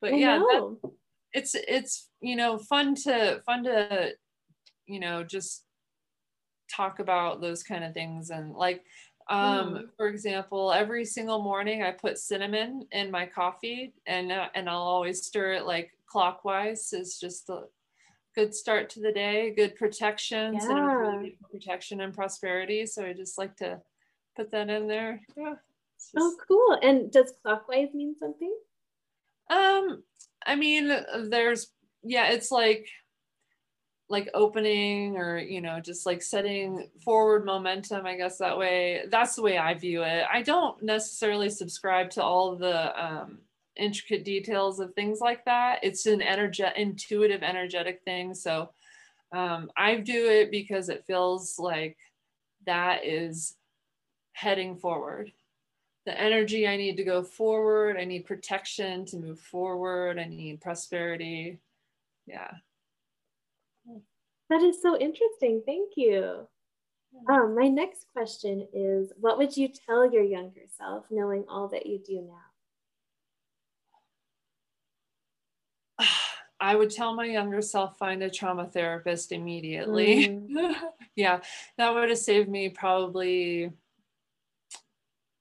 [0.00, 0.76] But yeah, that,
[1.32, 4.12] it's it's you know fun to fun to
[4.86, 5.64] you know just
[6.74, 8.82] talk about those kind of things and like
[9.30, 9.88] um, mm.
[9.96, 14.78] for example every single morning i put cinnamon in my coffee and uh, and i'll
[14.78, 17.62] always stir it like clockwise is just a
[18.34, 21.22] good start to the day, good protection, yeah.
[21.50, 22.86] protection and prosperity.
[22.86, 23.80] So I just like to
[24.36, 25.20] put that in there.
[25.36, 25.54] Yeah.
[25.98, 26.14] Just...
[26.16, 26.78] Oh, cool.
[26.82, 28.54] And does clockwise mean something?
[29.50, 30.02] Um,
[30.46, 30.88] I mean,
[31.28, 31.68] there's
[32.02, 32.88] yeah, it's like
[34.10, 39.36] like opening or you know just like setting forward momentum i guess that way that's
[39.36, 43.38] the way i view it i don't necessarily subscribe to all the um,
[43.80, 45.80] intricate details of things like that.
[45.82, 48.34] It's an energetic, intuitive, energetic thing.
[48.34, 48.70] So
[49.32, 51.96] um, I do it because it feels like
[52.66, 53.56] that is
[54.32, 55.32] heading forward.
[56.06, 57.96] The energy I need to go forward.
[57.98, 60.18] I need protection to move forward.
[60.18, 61.58] I need prosperity.
[62.26, 62.50] Yeah.
[64.50, 65.62] That is so interesting.
[65.64, 66.48] Thank you.
[67.28, 71.86] Um, my next question is What would you tell your younger self knowing all that
[71.86, 72.28] you do
[75.98, 76.06] now?
[76.60, 80.28] I would tell my younger self find a trauma therapist immediately.
[80.28, 80.74] Mm.
[81.16, 81.40] yeah,
[81.78, 83.70] that would have saved me probably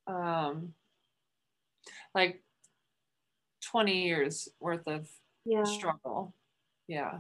[0.05, 0.74] um
[2.14, 2.43] like
[3.72, 5.10] 20 years worth of
[5.45, 5.64] yeah.
[5.64, 6.36] struggle.
[6.88, 7.20] Yeah.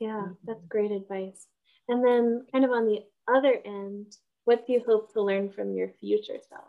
[0.00, 1.46] Yeah, that's great advice.
[1.88, 5.74] And then kind of on the other end, what do you hope to learn from
[5.74, 6.64] your future self?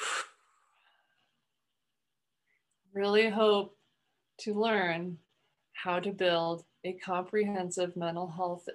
[2.92, 3.76] really hope
[4.40, 5.18] to learn
[5.72, 8.68] how to build a comprehensive mental health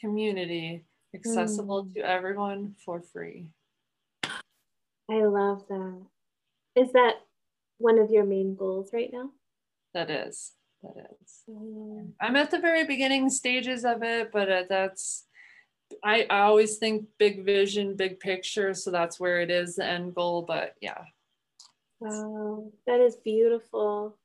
[0.00, 0.84] community
[1.14, 1.94] accessible mm.
[1.94, 3.46] to everyone for free.
[5.08, 6.02] I love that.
[6.74, 7.14] Is that
[7.78, 9.30] one of your main goals right now?
[9.94, 10.55] That is.
[10.82, 11.42] That is.
[11.48, 12.12] Mm.
[12.20, 15.26] I'm at the very beginning stages of it, but uh, that's
[16.02, 18.74] I, I always think big vision, big picture.
[18.74, 20.42] So that's where it is the end goal.
[20.42, 21.02] But yeah.
[22.00, 24.16] Wow, that is beautiful.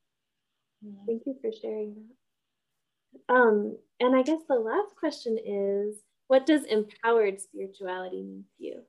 [1.05, 3.33] Thank you for sharing that.
[3.33, 5.97] Um, and I guess the last question is
[6.27, 8.81] what does empowered spirituality mean to you?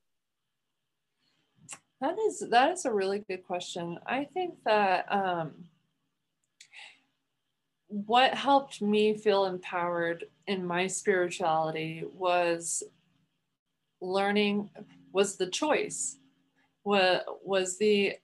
[2.01, 3.99] That is that is a really good question.
[4.07, 5.53] I think that um,
[7.93, 12.83] what helped me feel empowered in my spirituality was
[14.01, 14.71] learning
[15.13, 16.17] was the choice
[16.85, 18.15] was was the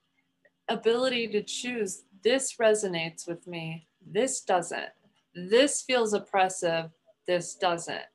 [0.69, 4.89] ability to choose this resonates with me, this doesn't.
[5.35, 6.89] This feels oppressive,
[7.27, 8.05] this doesn't.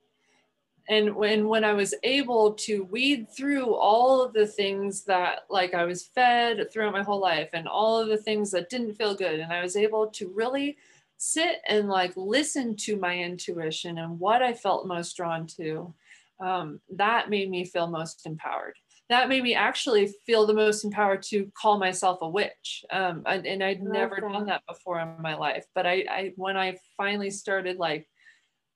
[0.89, 5.73] And when when I was able to weed through all of the things that like
[5.73, 9.15] I was fed throughout my whole life and all of the things that didn't feel
[9.15, 10.77] good and I was able to really
[11.17, 15.95] sit and like listen to my intuition and what I felt most drawn to,
[16.41, 18.75] um, that made me feel most empowered
[19.11, 22.85] that made me actually feel the most empowered to call myself a witch.
[22.91, 24.33] Um, and, and I'd never that.
[24.33, 25.67] done that before in my life.
[25.75, 28.09] But I, I, when I finally started like,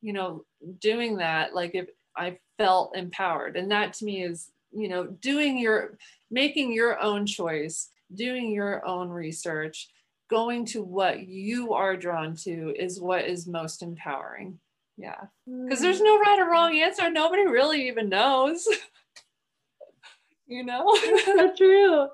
[0.03, 0.45] you know,
[0.81, 5.59] doing that, like if I felt empowered, and that to me is, you know, doing
[5.59, 5.97] your,
[6.31, 9.89] making your own choice, doing your own research,
[10.29, 14.59] going to what you are drawn to is what is most empowering.
[14.97, 15.21] Yeah.
[15.47, 16.05] Because there's mm.
[16.05, 17.11] no right or wrong answer.
[17.11, 18.67] Nobody really even knows.
[20.47, 20.95] you know?
[21.25, 22.09] so true.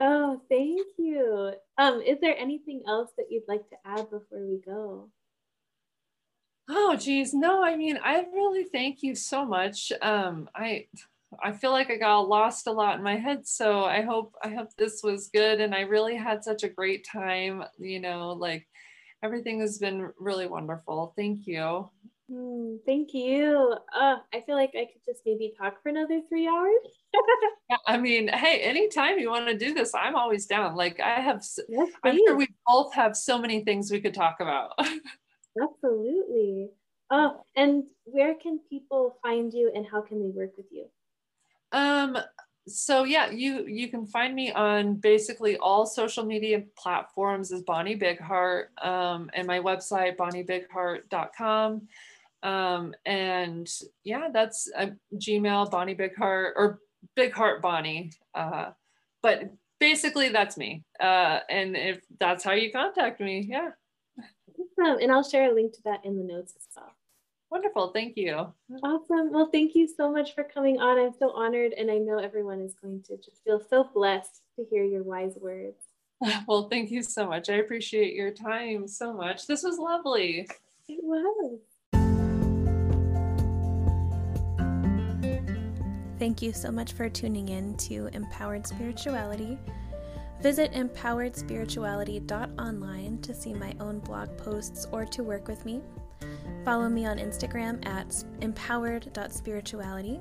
[0.00, 1.52] Oh, thank you.
[1.76, 5.10] Um, is there anything else that you'd like to add before we go?
[6.72, 9.92] Oh geez, no, I mean, I really thank you so much.
[10.00, 10.86] Um, I
[11.42, 13.46] I feel like I got lost a lot in my head.
[13.46, 15.60] So I hope I hope this was good.
[15.60, 17.64] And I really had such a great time.
[17.78, 18.66] You know, like
[19.22, 21.12] everything has been really wonderful.
[21.16, 21.90] Thank you.
[22.30, 23.76] Mm, thank you.
[23.92, 26.70] Uh, I feel like I could just maybe talk for another three hours.
[27.70, 30.76] yeah, I mean, hey, anytime you want to do this, I'm always down.
[30.76, 34.36] Like I have, yes, I'm sure we both have so many things we could talk
[34.40, 34.72] about.
[35.60, 36.70] Absolutely.
[37.10, 40.86] Oh, and where can people find you and how can they work with you?
[41.72, 42.18] Um,
[42.66, 47.98] so yeah, you you can find me on basically all social media platforms as Bonnie
[47.98, 51.88] Bigheart, um, and my website bonniebigheart.com.
[52.42, 53.68] Um, and
[54.04, 56.80] yeah, that's a Gmail Bonnie Bigheart or
[57.16, 58.12] Big Heart Bonnie.
[58.34, 58.70] Uh,
[59.22, 60.84] but basically that's me.
[61.00, 63.70] Uh, and if that's how you contact me, yeah.
[64.78, 64.98] Awesome.
[65.02, 66.92] And I'll share a link to that in the notes as well.
[67.50, 67.88] Wonderful.
[67.88, 68.46] Thank you.
[68.82, 69.32] Awesome.
[69.32, 70.98] Well, thank you so much for coming on.
[70.98, 74.64] I'm so honored, and I know everyone is going to just feel so blessed to
[74.70, 75.82] hear your wise words.
[76.46, 77.48] Well, thank you so much.
[77.48, 79.46] I appreciate your time so much.
[79.46, 80.46] This was lovely.
[80.86, 81.60] It was.
[86.18, 89.56] Thank you so much for tuning in to Empowered Spirituality.
[90.42, 95.80] Visit empoweredspirituality.online to see my own blog posts or to work with me.
[96.64, 100.20] Follow me on Instagram at empowered.spirituality.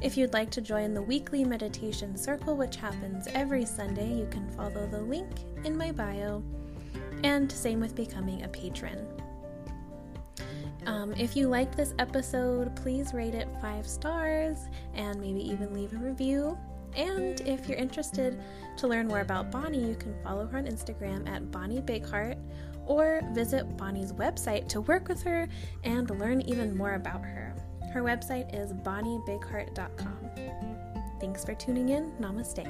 [0.00, 4.48] If you'd like to join the weekly meditation circle, which happens every Sunday, you can
[4.50, 5.28] follow the link
[5.64, 6.42] in my bio.
[7.22, 9.06] And same with becoming a patron.
[10.86, 14.58] Um, if you liked this episode, please rate it five stars
[14.94, 16.58] and maybe even leave a review.
[16.96, 18.40] And if you're interested
[18.78, 22.38] to learn more about Bonnie, you can follow her on Instagram at Bonnie Bigheart
[22.90, 25.48] or visit Bonnie's website to work with her
[25.84, 27.54] and learn even more about her.
[27.94, 30.18] Her website is bonniebigheart.com.
[31.20, 32.10] Thanks for tuning in.
[32.20, 32.66] Namaste.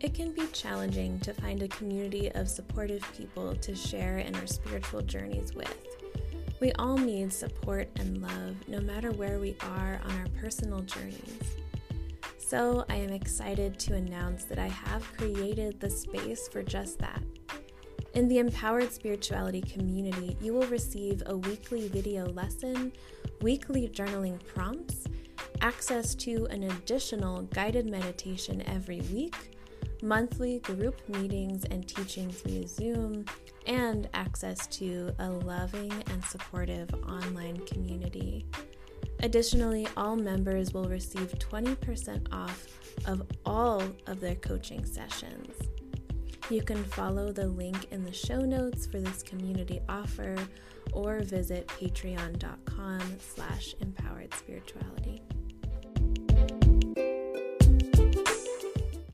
[0.00, 4.46] It can be challenging to find a community of supportive people to share in our
[4.46, 5.85] spiritual journeys with.
[6.58, 11.56] We all need support and love no matter where we are on our personal journeys.
[12.38, 17.22] So, I am excited to announce that I have created the space for just that.
[18.14, 22.92] In the Empowered Spirituality community, you will receive a weekly video lesson,
[23.42, 25.04] weekly journaling prompts,
[25.60, 29.36] access to an additional guided meditation every week,
[30.02, 33.26] monthly group meetings and teachings via Zoom,
[33.66, 38.46] and access to a loving and supportive online community.
[39.20, 42.66] Additionally, all members will receive 20% off
[43.06, 45.54] of all of their coaching sessions.
[46.48, 50.36] You can follow the link in the show notes for this community offer
[50.92, 55.22] or visit patreon.com slash empowered spirituality.